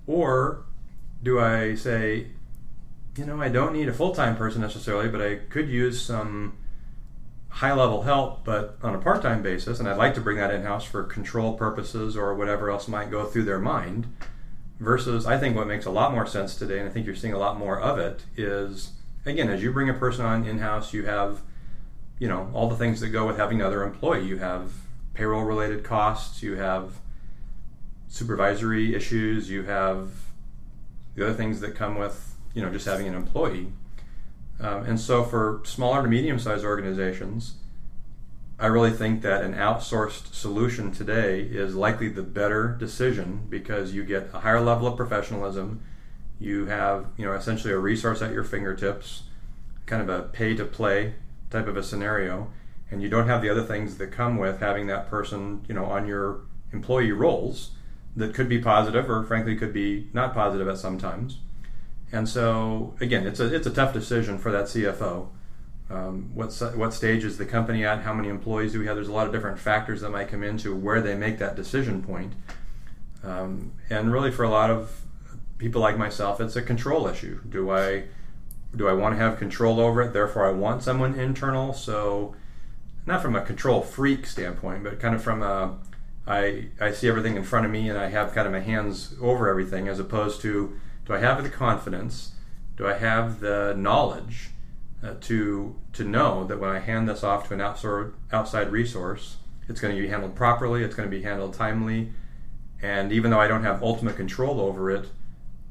Or 0.06 0.66
do 1.22 1.40
I 1.40 1.76
say, 1.76 2.28
you 3.18 3.26
know, 3.26 3.42
I 3.42 3.50
don't 3.50 3.74
need 3.74 3.90
a 3.90 3.94
full 3.94 4.14
time 4.14 4.38
person 4.38 4.62
necessarily, 4.62 5.10
but 5.10 5.22
I 5.22 5.36
could 5.36 5.68
use 5.68 6.02
some 6.02 6.58
high 7.50 7.74
level 7.74 8.04
help, 8.04 8.46
but 8.46 8.78
on 8.84 8.96
a 8.96 9.00
part 9.00 9.22
time 9.22 9.42
basis, 9.42 9.80
and 9.80 9.90
I'd 9.90 9.98
like 9.98 10.14
to 10.14 10.22
bring 10.22 10.38
that 10.38 10.54
in 10.54 10.62
house 10.62 10.86
for 10.86 11.04
control 11.04 11.54
purposes 11.54 12.16
or 12.16 12.36
whatever 12.36 12.70
else 12.70 12.88
might 12.88 13.12
go 13.12 13.26
through 13.26 13.46
their 13.46 13.60
mind. 13.60 14.08
Versus, 14.80 15.26
I 15.26 15.38
think 15.38 15.58
what 15.58 15.68
makes 15.68 15.86
a 15.86 15.92
lot 15.92 16.14
more 16.14 16.26
sense 16.26 16.56
today, 16.56 16.80
and 16.80 16.88
I 16.88 16.92
think 16.92 17.06
you're 17.06 17.16
seeing 17.16 17.34
a 17.34 17.38
lot 17.38 17.58
more 17.58 17.80
of 17.80 18.00
it, 18.00 18.24
is 18.38 18.92
again, 19.26 19.50
as 19.50 19.62
you 19.62 19.74
bring 19.74 19.90
a 19.90 19.94
person 19.94 20.26
on 20.26 20.46
in 20.46 20.60
house, 20.60 20.94
you 20.94 21.06
have, 21.06 21.42
you 22.18 22.30
know, 22.30 22.50
all 22.54 22.70
the 22.70 22.78
things 22.78 23.02
that 23.02 23.10
go 23.10 23.28
with 23.28 23.38
having 23.38 23.60
another 23.60 23.84
employee. 23.84 24.26
You 24.26 24.38
have 24.38 24.72
payroll 25.14 25.44
related 25.44 25.84
costs, 25.84 26.42
you 26.42 26.56
have 26.56 26.94
supervisory 28.08 28.96
issues, 28.96 29.50
you 29.50 29.64
have 29.64 30.12
the 31.16 31.26
other 31.26 31.34
things 31.34 31.60
that 31.60 31.76
come 31.76 31.98
with, 31.98 32.36
you 32.54 32.62
know, 32.62 32.72
just 32.72 32.86
having 32.86 33.08
an 33.08 33.16
employee. 33.16 33.68
Um, 34.62 34.84
and 34.84 35.00
so 35.00 35.24
for 35.24 35.62
smaller 35.66 36.02
to 36.04 36.08
medium 36.08 36.40
sized 36.40 36.64
organizations, 36.64 37.56
I 38.60 38.68
really 38.68 38.92
think 38.92 39.22
that 39.22 39.42
an 39.42 39.54
outsourced 39.54 40.34
solution 40.34 40.92
today 40.92 41.42
is 41.42 41.76
likely 41.76 42.10
the 42.10 42.24
better 42.24 42.76
decision 42.78 43.48
because 43.50 43.94
you 43.94 44.04
get 44.04 44.32
a 44.34 44.40
higher 44.40 44.60
level 44.60 44.86
of 44.88 44.98
professionalism. 44.98 45.82
You 46.40 46.66
have, 46.66 47.08
you 47.16 47.26
know, 47.26 47.34
essentially 47.34 47.74
a 47.74 47.78
resource 47.78 48.22
at 48.22 48.34
your 48.34 48.44
fingertips, 48.44 49.24
kind 49.86 50.02
of 50.02 50.10
a 50.10 50.24
pay 50.24 50.56
to 50.56 50.66
play 50.66 51.14
type 51.50 51.68
of 51.68 51.78
a 51.78 51.84
scenario, 51.84 52.52
and 52.92 53.02
you 53.02 53.08
don't 53.08 53.28
have 53.28 53.42
the 53.42 53.50
other 53.50 53.64
things 53.64 53.98
that 53.98 54.12
come 54.12 54.38
with 54.38 54.60
having 54.60 54.88
that 54.88 55.10
person, 55.10 55.64
you 55.70 55.74
know, 55.74 55.86
on 55.86 56.06
your 56.06 56.42
employee 56.74 57.14
roles 57.14 57.72
that 58.16 58.34
could 58.34 58.50
be 58.50 58.60
positive 58.60 59.10
or 59.10 59.24
frankly 59.24 59.56
could 59.56 59.74
be 59.74 60.10
not 60.12 60.34
positive 60.34 60.68
at 60.68 60.78
some 60.78 60.98
times. 60.98 61.38
And 62.12 62.28
so 62.28 62.96
again, 63.00 63.26
it's 63.26 63.40
a 63.40 63.54
it's 63.54 63.68
a 63.68 63.74
tough 63.74 63.94
decision 63.94 64.38
for 64.38 64.52
that 64.52 64.66
CFO. 64.66 65.30
Um, 65.90 66.30
what 66.36 66.52
what 66.76 66.94
stage 66.94 67.24
is 67.24 67.38
the 67.38 67.46
company 67.46 67.84
at? 67.84 68.02
How 68.02 68.14
many 68.14 68.30
employees 68.30 68.74
do 68.74 68.80
we 68.80 68.86
have? 68.86 68.96
There's 68.96 69.08
a 69.08 69.14
lot 69.14 69.26
of 69.26 69.34
different 69.34 69.60
factors 69.60 70.02
that 70.02 70.12
might 70.12 70.28
come 70.28 70.44
into 70.44 70.76
where 70.76 71.02
they 71.02 71.16
make 71.16 71.40
that 71.40 71.56
decision 71.56 72.04
point. 72.04 72.34
Um, 73.24 73.74
and 73.90 74.14
really, 74.14 74.32
for 74.32 74.44
a 74.44 74.50
lot 74.50 74.70
of 74.70 75.02
people 75.58 75.82
like 75.82 75.98
myself, 75.98 76.40
it's 76.40 76.56
a 76.56 76.62
control 76.62 77.08
issue. 77.08 77.42
Do 77.50 77.72
I 77.72 78.04
do 78.76 78.88
I 78.88 78.94
want 78.94 79.16
to 79.16 79.20
have 79.20 79.40
control 79.40 79.80
over 79.80 80.02
it? 80.04 80.14
Therefore, 80.14 80.46
I 80.46 80.52
want 80.52 80.84
someone 80.84 81.16
internal. 81.16 81.74
So, 81.74 82.36
not 83.08 83.22
from 83.22 83.36
a 83.36 83.42
control 83.42 83.82
freak 83.82 84.28
standpoint, 84.28 84.84
but 84.84 85.00
kind 85.00 85.16
of 85.16 85.24
from 85.24 85.42
a 85.42 85.78
I 86.28 86.68
I 86.80 86.92
see 86.92 87.08
everything 87.08 87.36
in 87.36 87.44
front 87.44 87.66
of 87.66 87.72
me 87.72 87.90
and 87.90 87.98
I 87.98 88.10
have 88.10 88.34
kind 88.34 88.46
of 88.46 88.54
my 88.54 88.60
hands 88.60 89.16
over 89.20 89.50
everything, 89.50 89.88
as 89.88 90.00
opposed 90.00 90.42
to 90.42 90.80
do 91.06 91.14
I 91.16 91.18
have 91.18 91.42
the 91.42 91.50
confidence? 91.50 92.34
Do 92.78 92.88
I 92.88 92.94
have 92.94 93.40
the 93.40 93.74
knowledge 93.76 94.52
uh, 95.04 95.14
to 95.22 95.76
to 95.94 96.04
know 96.04 96.44
that 96.46 96.60
when 96.60 96.70
I 96.70 96.80
hand 96.80 97.08
this 97.08 97.24
off 97.24 97.48
to 97.48 97.54
an 97.54 97.62
outside 97.62 98.12
outside 98.32 98.72
resource, 98.72 99.38
it's 99.68 99.80
going 99.80 99.96
to 99.96 100.02
be 100.02 100.08
handled 100.08 100.36
properly, 100.36 100.84
it's 100.84 100.96
going 100.96 101.10
to 101.10 101.16
be 101.16 101.24
handled 101.24 101.54
timely, 101.54 102.12
and 102.82 103.12
even 103.12 103.32
though 103.32 103.40
I 103.40 103.48
don't 103.48 103.64
have 103.64 103.82
ultimate 103.84 104.16
control 104.16 104.60
over 104.60 104.92
it, 104.92 105.08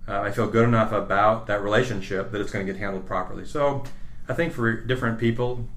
uh, 0.06 0.20
I 0.20 0.30
feel 0.30 0.48
good 0.48 0.64
enough 0.64 0.92
about 0.92 1.46
that 1.46 1.62
relationship 1.62 2.30
that 2.32 2.40
it's 2.40 2.50
going 2.50 2.66
to 2.66 2.72
get 2.72 2.78
handled 2.78 3.06
properly. 3.06 3.44
So 3.44 3.84
I 4.28 4.34
think 4.34 4.52
for 4.52 4.72
different 4.72 5.18
people, 5.18 5.68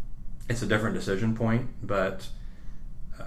it's 0.49 0.61
a 0.61 0.65
different 0.65 0.95
decision 0.95 1.35
point, 1.35 1.69
but 1.83 2.27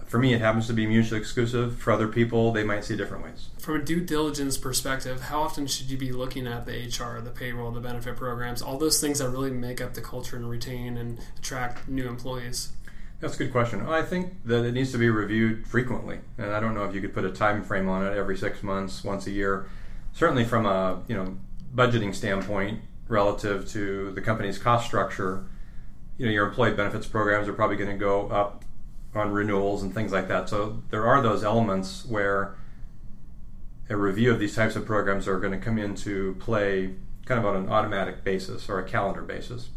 for 0.07 0.19
me, 0.19 0.35
it 0.35 0.41
happens 0.41 0.67
to 0.69 0.73
be 0.73 0.87
mutually 0.87 1.21
exclusive. 1.21 1.79
For 1.79 1.93
other 1.93 2.09
people, 2.09 2.53
they 2.53 2.65
might 2.65 2.85
see 2.85 2.97
different 2.97 3.25
ways. 3.25 3.49
From 3.59 3.77
a 3.77 3.85
due 3.85 4.01
diligence 4.01 4.57
perspective, 4.57 5.23
how 5.23 5.43
often 5.43 5.67
should 5.67 5.91
you 5.91 5.97
be 5.97 6.13
looking 6.13 6.47
at 6.47 6.67
the 6.67 6.73
HR, 6.73 7.21
the 7.21 7.31
payroll, 7.31 7.71
the 7.71 7.81
benefit 7.81 8.17
programs, 8.17 8.63
all 8.63 8.79
those 8.79 9.01
things 9.01 9.19
that 9.19 9.29
really 9.29 9.51
make 9.51 9.81
up 9.81 9.95
the 9.95 10.01
culture 10.01 10.37
and 10.37 10.49
retain 10.49 10.97
and 10.97 11.19
attract 11.39 11.89
new 11.89 12.09
employees? 12.09 12.73
That's 13.21 13.37
a 13.37 13.39
good 13.39 13.53
question. 13.53 13.87
I 13.87 14.03
think 14.03 14.35
that 14.45 14.65
it 14.65 14.73
needs 14.73 14.93
to 14.93 14.99
be 14.99 15.09
reviewed 15.09 15.67
frequently, 15.67 16.19
and 16.37 16.53
I 16.53 16.61
don't 16.61 16.75
know 16.75 16.85
if 16.85 16.95
you 16.95 17.01
could 17.01 17.15
put 17.15 17.25
a 17.25 17.31
time 17.31 17.63
frame 17.63 17.89
on 17.89 18.05
it 18.05 18.17
every 18.17 18.37
six 18.37 18.63
months, 18.63 19.05
once 19.05 19.27
a 19.27 19.31
year. 19.31 19.67
Certainly, 20.13 20.45
from 20.45 20.67
a 20.67 21.03
you 21.09 21.17
know 21.17 21.37
budgeting 21.75 22.15
standpoint, 22.15 22.81
relative 23.09 23.69
to 23.71 24.11
the 24.13 24.21
company's 24.21 24.59
cost 24.59 24.87
structure, 24.87 25.47
you 26.19 26.27
know 26.27 26.33
your 26.33 26.47
employee 26.47 26.75
benefits 26.75 27.07
programs 27.07 27.49
are 27.49 27.53
probably 27.53 27.77
going 27.77 27.91
to 27.91 27.97
go 27.97 28.29
up 28.29 28.64
on 29.15 29.33
renewals 29.33 29.83
and 29.83 29.95
things 29.95 30.13
like 30.13 30.29
that. 30.29 30.49
So 30.49 30.83
there 30.91 31.07
are 31.07 31.23
those 31.23 31.45
elements 31.45 32.05
where 32.05 32.57
a 33.89 33.97
review 33.97 34.33
of 34.33 34.39
these 34.39 34.55
types 34.55 34.77
of 34.77 34.87
programs 34.87 35.29
are 35.29 35.39
going 35.39 35.53
to 35.53 35.59
come 35.59 35.79
into 35.79 36.35
play 36.41 36.95
kind 37.27 37.39
of 37.39 37.47
on 37.47 37.57
an 37.57 37.69
automatic 37.69 38.25
basis 38.25 38.69
or 38.69 38.79
a 38.79 38.85
calendar 38.85 39.23
basis. 39.23 39.69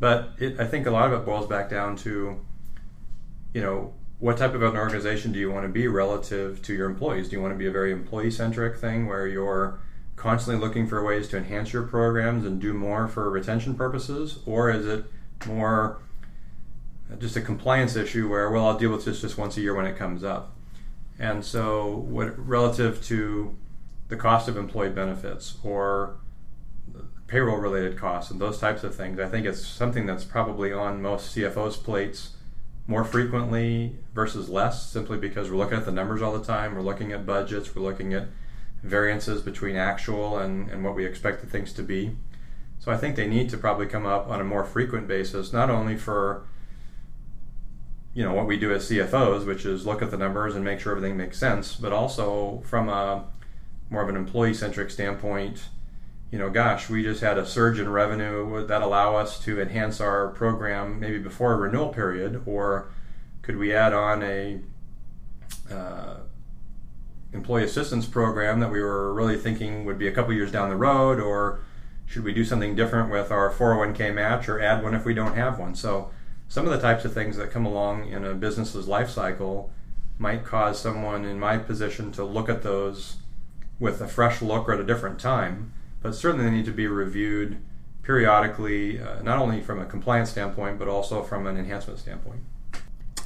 But 0.00 0.30
it, 0.38 0.58
I 0.58 0.66
think 0.66 0.86
a 0.86 0.90
lot 0.90 1.12
of 1.12 1.20
it 1.20 1.24
boils 1.24 1.46
back 1.46 1.68
down 1.68 1.96
to, 1.98 2.40
you 3.52 3.60
know, 3.60 3.94
what 4.18 4.38
type 4.38 4.54
of 4.54 4.62
an 4.62 4.76
organization 4.76 5.32
do 5.32 5.38
you 5.38 5.50
want 5.50 5.66
to 5.66 5.68
be 5.68 5.86
relative 5.86 6.62
to 6.62 6.74
your 6.74 6.88
employees? 6.88 7.28
Do 7.28 7.36
you 7.36 7.42
want 7.42 7.54
to 7.54 7.58
be 7.58 7.66
a 7.66 7.70
very 7.70 7.92
employee 7.92 8.30
centric 8.30 8.78
thing 8.78 9.06
where 9.06 9.26
you're 9.26 9.78
constantly 10.16 10.64
looking 10.64 10.86
for 10.86 11.04
ways 11.04 11.28
to 11.28 11.36
enhance 11.36 11.72
your 11.72 11.82
programs 11.82 12.44
and 12.46 12.60
do 12.60 12.72
more 12.72 13.08
for 13.08 13.28
retention 13.30 13.74
purposes? 13.74 14.38
Or 14.46 14.70
is 14.70 14.86
it 14.86 15.04
more 15.46 16.00
Uh, 17.12 17.16
just 17.16 17.36
a 17.36 17.40
compliance 17.40 17.96
issue 17.96 18.28
where, 18.28 18.50
well, 18.50 18.66
I'll 18.66 18.78
deal 18.78 18.90
with 18.90 19.04
this 19.04 19.20
just 19.20 19.36
once 19.36 19.56
a 19.56 19.60
year 19.60 19.74
when 19.74 19.86
it 19.86 19.96
comes 19.96 20.24
up? 20.24 20.56
And 21.18 21.44
so, 21.44 22.04
what 22.08 22.36
relative 22.38 23.04
to 23.06 23.56
the 24.08 24.16
cost 24.16 24.48
of 24.48 24.56
employee 24.56 24.90
benefits 24.90 25.56
or 25.62 26.16
payroll 27.26 27.56
related 27.56 27.96
costs 27.96 28.30
and 28.30 28.40
those 28.40 28.58
types 28.58 28.84
of 28.84 28.94
things, 28.94 29.18
I 29.18 29.28
think 29.28 29.46
it's 29.46 29.64
something 29.64 30.06
that's 30.06 30.24
probably 30.24 30.72
on 30.72 31.00
most 31.00 31.34
CFOs' 31.34 31.82
plates 31.82 32.30
more 32.86 33.04
frequently 33.04 33.96
versus 34.14 34.48
less, 34.48 34.90
simply 34.90 35.16
because 35.16 35.50
we're 35.50 35.56
looking 35.56 35.78
at 35.78 35.86
the 35.86 35.92
numbers 35.92 36.20
all 36.20 36.36
the 36.36 36.44
time, 36.44 36.74
we're 36.74 36.82
looking 36.82 37.12
at 37.12 37.24
budgets, 37.24 37.74
we're 37.74 37.82
looking 37.82 38.12
at 38.12 38.28
variances 38.82 39.40
between 39.40 39.76
actual 39.76 40.38
and, 40.38 40.70
and 40.70 40.84
what 40.84 40.94
we 40.94 41.06
expected 41.06 41.50
things 41.50 41.72
to 41.72 41.82
be. 41.82 42.14
So 42.78 42.92
I 42.92 42.98
think 42.98 43.16
they 43.16 43.26
need 43.26 43.48
to 43.50 43.56
probably 43.56 43.86
come 43.86 44.04
up 44.04 44.28
on 44.28 44.40
a 44.40 44.44
more 44.44 44.64
frequent 44.64 45.08
basis, 45.08 45.52
not 45.52 45.70
only 45.70 45.96
for 45.96 46.46
you 48.14 48.22
know 48.22 48.32
what 48.32 48.46
we 48.46 48.56
do 48.56 48.72
as 48.72 48.88
CFOs, 48.88 49.44
which 49.44 49.66
is 49.66 49.84
look 49.84 50.00
at 50.00 50.10
the 50.10 50.16
numbers 50.16 50.54
and 50.54 50.64
make 50.64 50.78
sure 50.78 50.96
everything 50.96 51.16
makes 51.16 51.36
sense, 51.36 51.74
but 51.74 51.92
also 51.92 52.62
from 52.64 52.88
a 52.88 53.24
more 53.90 54.02
of 54.02 54.08
an 54.08 54.16
employee-centric 54.16 54.90
standpoint. 54.90 55.64
You 56.30 56.38
know, 56.38 56.50
gosh, 56.50 56.88
we 56.88 57.02
just 57.02 57.20
had 57.20 57.38
a 57.38 57.46
surge 57.46 57.78
in 57.78 57.88
revenue. 57.88 58.48
Would 58.48 58.68
that 58.68 58.82
allow 58.82 59.16
us 59.16 59.38
to 59.44 59.60
enhance 59.60 60.00
our 60.00 60.28
program 60.28 60.98
maybe 60.98 61.18
before 61.18 61.52
a 61.52 61.56
renewal 61.56 61.88
period, 61.88 62.42
or 62.46 62.90
could 63.42 63.56
we 63.56 63.74
add 63.74 63.92
on 63.92 64.22
a 64.22 64.60
uh, 65.70 66.16
employee 67.32 67.64
assistance 67.64 68.06
program 68.06 68.60
that 68.60 68.70
we 68.70 68.80
were 68.80 69.12
really 69.12 69.36
thinking 69.36 69.84
would 69.84 69.98
be 69.98 70.08
a 70.08 70.12
couple 70.12 70.32
years 70.32 70.52
down 70.52 70.70
the 70.70 70.76
road, 70.76 71.20
or 71.20 71.60
should 72.06 72.24
we 72.24 72.32
do 72.32 72.44
something 72.44 72.76
different 72.76 73.10
with 73.10 73.30
our 73.30 73.50
401k 73.50 74.14
match, 74.14 74.48
or 74.48 74.60
add 74.60 74.82
one 74.82 74.94
if 74.94 75.04
we 75.04 75.14
don't 75.14 75.34
have 75.34 75.58
one? 75.58 75.74
So 75.74 76.10
some 76.54 76.66
of 76.66 76.72
the 76.72 76.78
types 76.78 77.04
of 77.04 77.12
things 77.12 77.36
that 77.36 77.50
come 77.50 77.66
along 77.66 78.06
in 78.06 78.24
a 78.24 78.32
business's 78.32 78.86
life 78.86 79.10
cycle 79.10 79.72
might 80.18 80.44
cause 80.44 80.78
someone 80.80 81.24
in 81.24 81.36
my 81.36 81.58
position 81.58 82.12
to 82.12 82.22
look 82.22 82.48
at 82.48 82.62
those 82.62 83.16
with 83.80 84.00
a 84.00 84.06
fresh 84.06 84.40
look 84.40 84.68
or 84.68 84.74
at 84.74 84.78
a 84.78 84.84
different 84.84 85.18
time, 85.18 85.72
but 86.00 86.14
certainly 86.14 86.44
they 86.44 86.52
need 86.52 86.64
to 86.64 86.70
be 86.70 86.86
reviewed 86.86 87.58
periodically, 88.04 89.00
uh, 89.00 89.20
not 89.22 89.36
only 89.40 89.60
from 89.60 89.80
a 89.80 89.84
compliance 89.84 90.30
standpoint, 90.30 90.78
but 90.78 90.86
also 90.86 91.24
from 91.24 91.48
an 91.48 91.56
enhancement 91.56 91.98
standpoint. 91.98 92.38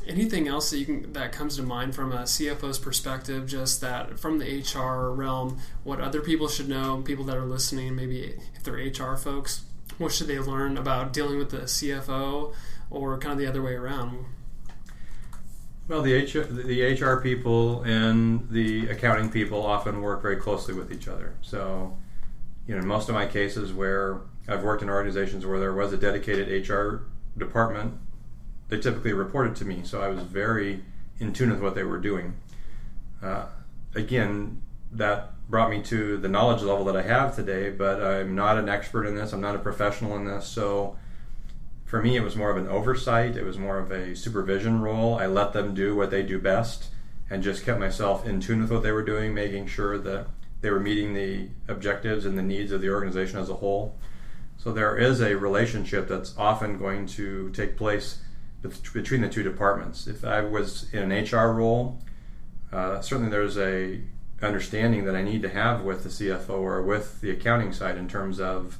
Anything 0.07 0.49
else 0.49 0.71
that 0.71 0.79
you 0.79 0.87
can 0.87 1.13
that 1.13 1.31
comes 1.31 1.57
to 1.57 1.63
mind 1.63 1.95
from 1.95 2.13
a 2.13 2.23
CFO's 2.23 2.79
perspective, 2.79 3.47
just 3.47 3.83
that 3.83 4.19
from 4.19 4.39
the 4.39 4.63
HR 4.63 5.13
realm, 5.13 5.59
what 5.85 6.01
other 6.01 6.23
people 6.23 6.49
should 6.49 6.71
know, 6.71 7.03
people 7.05 7.27
that 7.27 7.37
are 7.37 7.45
listening, 7.45 7.95
maybe 7.95 8.37
if 8.55 8.63
they're 8.65 8.77
HR 8.77 9.19
folks, 9.19 9.65
what 9.99 10.13
should 10.13 10.29
they 10.29 10.39
learn 10.39 10.79
about 10.79 11.13
dealing 11.13 11.37
with 11.37 11.51
the 11.51 11.59
CFO 11.59 12.55
or 12.91 13.19
kind 13.19 13.33
of 13.33 13.39
the 13.39 13.47
other 13.47 13.63
way 13.63 13.75
around? 13.75 14.25
Well, 15.89 16.03
the 16.03 16.23
HR, 16.23 16.45
the 16.45 16.83
HR 16.83 17.21
people 17.21 17.83
and 17.83 18.49
the 18.51 18.89
accounting 18.91 19.31
people 19.31 19.65
often 19.65 20.03
work 20.03 20.21
very 20.21 20.37
closely 20.37 20.75
with 20.75 20.93
each 20.93 21.09
other. 21.09 21.35
So, 21.41 21.97
you 22.67 22.75
know, 22.75 22.83
in 22.83 22.87
most 22.87 23.09
of 23.09 23.15
my 23.15 23.27
cases 23.27 23.73
where 23.73 24.21
I've 24.47 24.63
worked 24.63 24.83
in 24.83 24.91
organizations 24.91 25.47
where 25.47 25.59
there 25.59 25.73
was 25.73 25.93
a 25.95 25.97
dedicated 25.97 26.69
HR 26.69 27.07
department, 27.39 27.95
they 28.69 28.79
typically 28.79 29.15
reported 29.15 29.57
to 29.57 29.65
me. 29.65 29.81
So 29.83 30.03
I 30.03 30.09
was 30.09 30.23
very 30.23 30.85
in 31.19 31.33
tune 31.33 31.51
with 31.51 31.61
what 31.61 31.75
they 31.75 31.85
were 31.85 31.99
doing. 31.99 32.35
Uh, 33.23 33.47
again, 33.95 34.61
that 34.93 35.33
brought 35.49 35.71
me 35.71 35.83
to 35.83 36.19
the 36.19 36.29
knowledge 36.29 36.63
level 36.63 36.85
that 36.85 36.97
I 36.97 37.03
have 37.03 37.35
today, 37.35 37.71
but 37.71 38.03
I'm 38.03 38.35
not 38.35 38.59
an 38.59 38.69
expert 38.69 39.07
in 39.07 39.15
this. 39.15 39.33
I'm 39.33 39.41
not 39.41 39.55
a 39.55 39.59
professional 39.59 40.17
in 40.17 40.27
this. 40.27 40.47
So 40.47 40.99
for 41.89 42.03
me, 42.03 42.17
it 42.17 42.23
was 42.23 42.37
more 42.37 42.51
of 42.51 42.59
an 42.59 42.69
oversight, 42.69 43.35
it 43.35 43.45
was 43.45 43.57
more 43.57 43.79
of 43.79 43.91
a 43.91 44.15
supervision 44.15 44.83
role. 44.83 45.19
I 45.19 45.25
let 45.25 45.55
them 45.55 45.73
do 45.73 45.97
what 45.97 46.11
they 46.11 46.23
do 46.23 46.39
best 46.39 46.91
and 47.31 47.43
just 47.43 47.65
kept 47.65 47.81
myself 47.81 48.27
in 48.27 48.41
tune 48.41 48.61
with 48.61 48.71
what 48.71 48.83
they 48.83 48.93
were 48.93 49.03
doing, 49.03 49.33
making 49.33 49.69
sure 49.69 49.97
that 49.97 50.27
they 50.61 50.69
were 50.71 50.81
meeting 50.81 51.15
the 51.15 51.49
objectives 51.67 52.27
and 52.27 52.37
the 52.37 52.43
needs 52.43 52.73
of 52.73 52.83
the 52.83 52.91
organization 52.91 53.39
as 53.39 53.49
a 53.49 53.55
whole. 53.55 53.97
So 54.59 54.71
there 54.71 54.99
is 54.99 55.23
a 55.23 55.35
relationship 55.37 56.09
that's 56.09 56.37
often 56.37 56.77
going 56.77 57.07
to 57.07 57.49
take 57.53 57.79
place 57.79 58.19
between 58.93 59.23
the 59.23 59.29
two 59.31 59.43
departments. 59.43 60.07
If 60.07 60.27
I 60.27 60.43
was 60.43 60.93
in 60.93 61.11
an 61.11 61.25
HR 61.25 61.55
role, 61.55 62.03
uh, 62.71 63.01
certainly 63.01 63.31
there's 63.31 63.57
a 63.57 64.03
understanding 64.43 65.07
that 65.07 65.17
I 65.17 65.23
need 65.23 65.41
to 65.41 65.49
have 65.49 65.83
with 65.83 66.03
the 66.03 66.11
CFO 66.11 66.51
or 66.51 66.83
with 66.83 67.23
the 67.23 67.31
accounting 67.31 67.73
side 67.73 67.97
in 67.97 68.09
terms 68.09 68.41
of 68.41 68.79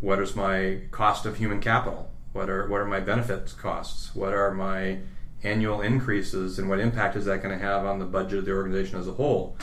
what 0.00 0.20
is 0.20 0.36
my 0.36 0.80
cost 0.90 1.26
of 1.26 1.36
human 1.36 1.60
capital? 1.60 2.10
What 2.32 2.50
are 2.50 2.68
what 2.68 2.80
are 2.80 2.86
my 2.86 3.00
benefits 3.00 3.52
costs? 3.52 4.14
What 4.14 4.32
are 4.32 4.52
my 4.52 4.98
annual 5.42 5.80
increases, 5.80 6.58
and 6.58 6.68
what 6.68 6.80
impact 6.80 7.16
is 7.16 7.24
that 7.26 7.42
going 7.42 7.56
to 7.56 7.64
have 7.64 7.84
on 7.84 7.98
the 7.98 8.04
budget 8.04 8.38
of 8.40 8.44
the 8.44 8.52
organization 8.52 8.98
as 8.98 9.08
a 9.08 9.12
whole? 9.12 9.56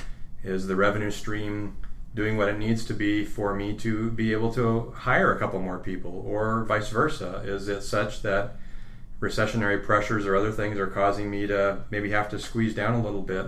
Is 0.44 0.68
the 0.68 0.76
revenue 0.76 1.12
stream 1.12 1.78
doing 2.16 2.38
what 2.38 2.50
it 2.50 2.58
needs 2.58 2.86
to 2.86 2.94
be 2.94 3.26
for 3.26 3.56
me 3.56 3.76
to 3.76 4.12
be 4.12 4.32
able 4.34 4.54
to 4.54 4.92
hire 4.96 5.34
a 5.34 5.40
couple 5.40 5.60
more 5.60 5.80
people, 5.80 6.24
or 6.28 6.64
vice 6.66 6.90
versa? 6.90 7.42
Is 7.46 7.68
it 7.68 7.82
such 7.82 8.22
that 8.22 8.56
recessionary 9.20 9.84
pressures 9.84 10.26
or 10.26 10.36
other 10.36 10.52
things 10.52 10.78
are 10.78 10.88
causing 10.88 11.32
me 11.32 11.48
to 11.48 11.80
maybe 11.90 12.12
have 12.12 12.30
to 12.30 12.40
squeeze 12.40 12.76
down 12.76 12.94
a 12.94 13.04
little 13.04 13.22
bit? 13.22 13.48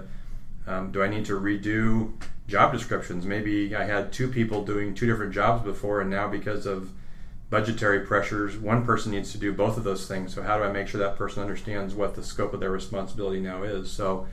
Um, 0.67 0.91
do 0.91 1.03
I 1.03 1.07
need 1.07 1.25
to 1.25 1.39
redo 1.39 2.13
job 2.47 2.73
descriptions? 2.73 3.25
Maybe 3.25 3.75
I 3.75 3.83
had 3.83 4.11
two 4.11 4.27
people 4.27 4.63
doing 4.63 4.93
two 4.93 5.05
different 5.05 5.33
jobs 5.33 5.63
before, 5.63 6.01
and 6.01 6.09
now 6.09 6.27
because 6.27 6.65
of 6.65 6.91
budgetary 7.49 8.01
pressures, 8.01 8.57
one 8.57 8.85
person 8.85 9.11
needs 9.11 9.31
to 9.31 9.37
do 9.37 9.53
both 9.53 9.77
of 9.77 9.83
those 9.83 10.07
things. 10.07 10.33
So, 10.33 10.41
how 10.41 10.57
do 10.57 10.63
I 10.63 10.71
make 10.71 10.87
sure 10.87 10.99
that 10.99 11.15
person 11.15 11.41
understands 11.41 11.93
what 11.93 12.15
the 12.15 12.23
scope 12.23 12.53
of 12.53 12.59
their 12.59 12.71
responsibility 12.71 13.39
now 13.39 13.63
is? 13.63 13.91
So, 13.91 14.27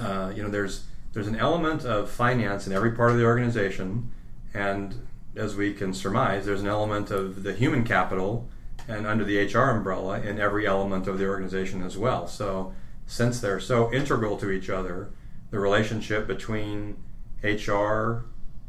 uh, 0.00 0.32
you 0.34 0.42
know, 0.42 0.50
there's 0.50 0.84
there's 1.12 1.28
an 1.28 1.36
element 1.36 1.84
of 1.84 2.10
finance 2.10 2.66
in 2.66 2.72
every 2.72 2.92
part 2.92 3.12
of 3.12 3.16
the 3.16 3.24
organization, 3.24 4.10
and 4.52 5.06
as 5.36 5.54
we 5.56 5.72
can 5.72 5.94
surmise, 5.94 6.46
there's 6.46 6.60
an 6.60 6.68
element 6.68 7.10
of 7.10 7.42
the 7.42 7.52
human 7.52 7.84
capital 7.84 8.48
and 8.86 9.06
under 9.06 9.24
the 9.24 9.38
HR 9.38 9.70
umbrella 9.70 10.20
in 10.20 10.38
every 10.38 10.66
element 10.66 11.06
of 11.06 11.18
the 11.18 11.26
organization 11.26 11.82
as 11.82 11.96
well. 11.96 12.26
So, 12.26 12.74
since 13.06 13.40
they're 13.40 13.60
so 13.60 13.92
integral 13.92 14.36
to 14.38 14.50
each 14.50 14.70
other, 14.70 15.10
the 15.50 15.58
relationship 15.58 16.26
between 16.26 16.96
HR 17.42 18.24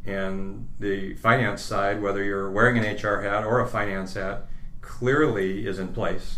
and 0.06 0.68
the 0.80 1.16
finance 1.16 1.62
side, 1.62 2.02
whether 2.02 2.24
you're 2.24 2.52
wearing 2.52 2.78
an 2.78 2.96
HR 2.96 3.22
hat 3.22 3.44
or 3.44 3.60
a 3.60 3.68
finance 3.68 4.14
hat, 4.14 4.48
clearly 4.82 5.66
is 5.66 5.80
in 5.80 5.90
place. 5.90 6.38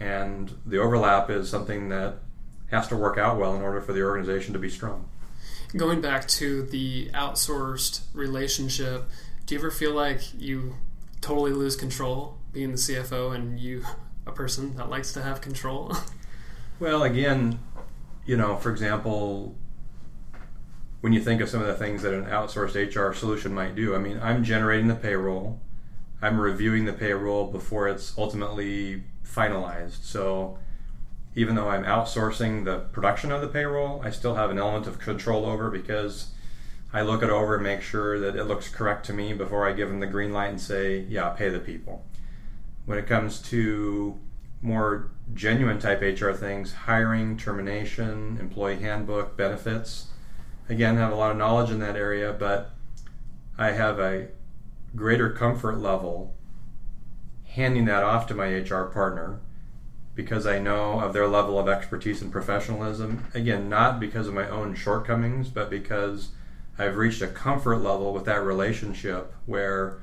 And 0.00 0.56
the 0.66 0.78
overlap 0.78 1.30
is 1.30 1.48
something 1.48 1.88
that 1.90 2.16
has 2.70 2.88
to 2.88 2.96
work 2.96 3.18
out 3.18 3.38
well 3.38 3.54
in 3.54 3.62
order 3.62 3.80
for 3.80 3.92
the 3.92 4.02
organization 4.02 4.52
to 4.52 4.58
be 4.58 4.68
strong. 4.68 5.08
Going 5.76 6.00
back 6.00 6.26
to 6.28 6.62
the 6.62 7.10
outsourced 7.12 8.00
relationship, 8.14 9.04
do 9.46 9.54
you 9.54 9.60
ever 9.60 9.70
feel 9.70 9.92
like 9.92 10.20
you 10.38 10.76
totally 11.20 11.52
lose 11.52 11.76
control 11.76 12.38
being 12.52 12.70
the 12.70 12.78
CFO 12.78 13.34
and 13.34 13.58
you 13.58 13.84
a 14.26 14.32
person 14.32 14.76
that 14.76 14.88
likes 14.90 15.12
to 15.12 15.22
have 15.22 15.40
control? 15.40 15.92
Well, 16.80 17.02
again, 17.02 17.58
you 18.24 18.36
know, 18.36 18.56
for 18.56 18.70
example, 18.70 19.56
when 21.00 21.12
you 21.12 21.20
think 21.20 21.40
of 21.40 21.48
some 21.48 21.60
of 21.60 21.66
the 21.66 21.74
things 21.74 22.02
that 22.02 22.14
an 22.14 22.26
outsourced 22.26 22.76
HR 22.76 23.12
solution 23.12 23.52
might 23.52 23.74
do, 23.74 23.96
I 23.96 23.98
mean, 23.98 24.20
I'm 24.22 24.44
generating 24.44 24.86
the 24.86 24.94
payroll, 24.94 25.60
I'm 26.22 26.40
reviewing 26.40 26.84
the 26.84 26.92
payroll 26.92 27.50
before 27.50 27.88
it's 27.88 28.16
ultimately 28.16 29.02
finalized. 29.24 30.04
So 30.04 30.58
even 31.34 31.56
though 31.56 31.68
I'm 31.68 31.82
outsourcing 31.82 32.64
the 32.64 32.78
production 32.78 33.32
of 33.32 33.40
the 33.40 33.48
payroll, 33.48 34.00
I 34.04 34.10
still 34.10 34.36
have 34.36 34.50
an 34.50 34.58
element 34.58 34.86
of 34.86 35.00
control 35.00 35.46
over 35.46 35.70
because 35.70 36.30
I 36.92 37.02
look 37.02 37.24
it 37.24 37.30
over 37.30 37.54
and 37.54 37.64
make 37.64 37.82
sure 37.82 38.20
that 38.20 38.36
it 38.36 38.44
looks 38.44 38.68
correct 38.68 39.04
to 39.06 39.12
me 39.12 39.32
before 39.32 39.68
I 39.68 39.72
give 39.72 39.88
them 39.88 39.98
the 39.98 40.06
green 40.06 40.32
light 40.32 40.50
and 40.50 40.60
say, 40.60 41.00
yeah, 41.08 41.30
pay 41.30 41.48
the 41.48 41.58
people. 41.58 42.04
When 42.86 42.98
it 42.98 43.06
comes 43.08 43.40
to 43.50 44.18
more 44.60 45.10
genuine 45.34 45.78
type 45.78 46.00
HR 46.00 46.32
things, 46.32 46.72
hiring, 46.72 47.36
termination, 47.36 48.38
employee 48.40 48.80
handbook, 48.80 49.36
benefits. 49.36 50.08
Again, 50.68 50.96
have 50.96 51.12
a 51.12 51.16
lot 51.16 51.30
of 51.30 51.36
knowledge 51.36 51.70
in 51.70 51.78
that 51.80 51.96
area, 51.96 52.32
but 52.32 52.70
I 53.56 53.72
have 53.72 53.98
a 53.98 54.28
greater 54.94 55.30
comfort 55.30 55.78
level 55.78 56.34
handing 57.46 57.86
that 57.86 58.02
off 58.02 58.26
to 58.26 58.34
my 58.34 58.46
HR 58.46 58.84
partner 58.84 59.40
because 60.14 60.46
I 60.46 60.58
know 60.58 61.00
of 61.00 61.12
their 61.12 61.28
level 61.28 61.58
of 61.58 61.68
expertise 61.68 62.20
and 62.20 62.32
professionalism. 62.32 63.24
Again, 63.34 63.68
not 63.68 64.00
because 64.00 64.26
of 64.26 64.34
my 64.34 64.48
own 64.48 64.74
shortcomings, 64.74 65.48
but 65.48 65.70
because 65.70 66.30
I've 66.78 66.96
reached 66.96 67.22
a 67.22 67.28
comfort 67.28 67.78
level 67.78 68.12
with 68.12 68.24
that 68.24 68.42
relationship 68.42 69.32
where, 69.46 69.98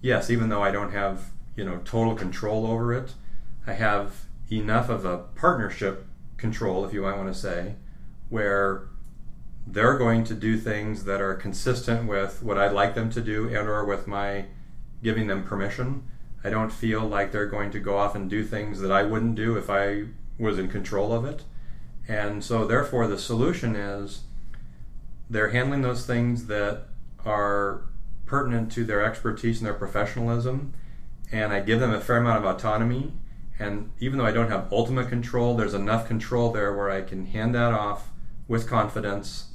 yes, 0.00 0.30
even 0.30 0.48
though 0.48 0.62
I 0.62 0.70
don't 0.70 0.92
have 0.92 1.30
you 1.56 1.64
know 1.64 1.80
total 1.84 2.14
control 2.14 2.66
over 2.66 2.92
it, 2.94 3.14
I 3.68 3.74
have 3.74 4.24
enough 4.50 4.88
of 4.88 5.04
a 5.04 5.18
partnership 5.18 6.06
control, 6.38 6.86
if 6.86 6.94
you 6.94 7.02
might 7.02 7.18
want 7.18 7.28
to 7.28 7.38
say, 7.38 7.74
where 8.30 8.88
they're 9.66 9.98
going 9.98 10.24
to 10.24 10.34
do 10.34 10.56
things 10.56 11.04
that 11.04 11.20
are 11.20 11.34
consistent 11.34 12.08
with 12.08 12.42
what 12.42 12.56
I'd 12.56 12.72
like 12.72 12.94
them 12.94 13.10
to 13.10 13.20
do 13.20 13.46
and 13.48 13.68
or 13.68 13.84
with 13.84 14.06
my 14.06 14.46
giving 15.02 15.26
them 15.26 15.44
permission. 15.44 16.08
I 16.42 16.48
don't 16.48 16.72
feel 16.72 17.02
like 17.02 17.30
they're 17.30 17.46
going 17.46 17.70
to 17.72 17.78
go 17.78 17.98
off 17.98 18.14
and 18.14 18.30
do 18.30 18.42
things 18.42 18.80
that 18.80 18.90
I 18.90 19.02
wouldn't 19.02 19.34
do 19.34 19.58
if 19.58 19.68
I 19.68 20.04
was 20.38 20.58
in 20.58 20.68
control 20.68 21.12
of 21.12 21.26
it. 21.26 21.44
And 22.08 22.42
so 22.42 22.66
therefore 22.66 23.06
the 23.06 23.18
solution 23.18 23.76
is 23.76 24.22
they're 25.28 25.50
handling 25.50 25.82
those 25.82 26.06
things 26.06 26.46
that 26.46 26.84
are 27.26 27.82
pertinent 28.24 28.72
to 28.72 28.84
their 28.84 29.04
expertise 29.04 29.58
and 29.58 29.66
their 29.66 29.74
professionalism 29.74 30.72
and 31.30 31.52
I 31.52 31.60
give 31.60 31.80
them 31.80 31.92
a 31.92 32.00
fair 32.00 32.16
amount 32.16 32.38
of 32.38 32.44
autonomy 32.46 33.12
and 33.58 33.90
even 33.98 34.18
though 34.18 34.24
I 34.24 34.30
don't 34.30 34.50
have 34.50 34.72
ultimate 34.72 35.08
control, 35.08 35.56
there's 35.56 35.74
enough 35.74 36.06
control 36.06 36.52
there 36.52 36.74
where 36.76 36.90
I 36.90 37.02
can 37.02 37.26
hand 37.26 37.54
that 37.54 37.72
off 37.72 38.08
with 38.46 38.68
confidence 38.68 39.48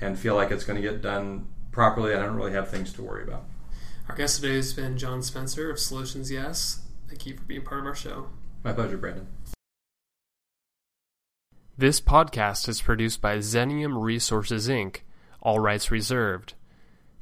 and 0.00 0.18
feel 0.18 0.34
like 0.34 0.50
it's 0.50 0.64
going 0.64 0.80
to 0.80 0.88
get 0.88 1.02
done 1.02 1.46
properly. 1.70 2.14
I 2.14 2.18
don't 2.18 2.36
really 2.36 2.52
have 2.52 2.70
things 2.70 2.92
to 2.94 3.02
worry 3.02 3.24
about. 3.24 3.44
Our 4.08 4.16
guest 4.16 4.40
today 4.40 4.56
has 4.56 4.72
been 4.72 4.96
John 4.96 5.22
Spencer 5.22 5.70
of 5.70 5.78
Solutions 5.78 6.30
Yes. 6.30 6.80
Thank 7.08 7.26
you 7.26 7.36
for 7.36 7.44
being 7.44 7.62
part 7.62 7.80
of 7.80 7.86
our 7.86 7.94
show. 7.94 8.28
My 8.64 8.72
pleasure, 8.72 8.96
Brandon. 8.96 9.26
This 11.78 12.00
podcast 12.00 12.68
is 12.68 12.80
produced 12.80 13.20
by 13.20 13.36
Xenium 13.36 14.02
Resources 14.02 14.68
Inc., 14.68 15.00
all 15.42 15.60
rights 15.60 15.90
reserved. 15.90 16.54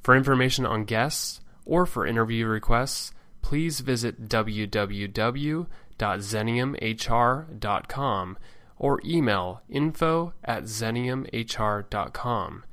For 0.01 0.15
information 0.15 0.65
on 0.65 0.85
guests 0.85 1.41
or 1.65 1.87
for 1.87 2.07
interview 2.07 2.47
requests, 2.47 3.13
please 3.43 3.81
visit 3.81 4.29
www 4.29 5.67
xeniumhr.com 5.99 8.39
or 8.79 9.01
email 9.05 9.63
info 9.69 10.33
at 10.45 10.65
xeniumhr.com. 10.65 12.65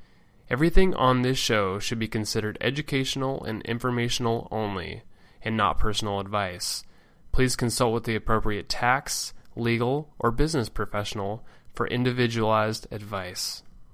Everything 0.49 0.93
on 0.95 1.21
this 1.21 1.37
show 1.37 1.77
should 1.79 1.99
be 1.99 2.07
considered 2.07 2.57
educational 2.59 3.43
and 3.43 3.61
informational 3.61 4.47
only, 4.51 5.03
and 5.41 5.55
not 5.55 5.79
personal 5.79 6.19
advice. 6.19 6.83
Please 7.31 7.55
consult 7.55 7.93
with 7.93 8.03
the 8.03 8.15
appropriate 8.15 8.67
tax, 8.67 9.33
legal, 9.55 10.09
or 10.19 10.31
business 10.31 10.67
professional 10.67 11.45
for 11.73 11.87
individualized 11.87 12.87
advice. 12.91 13.63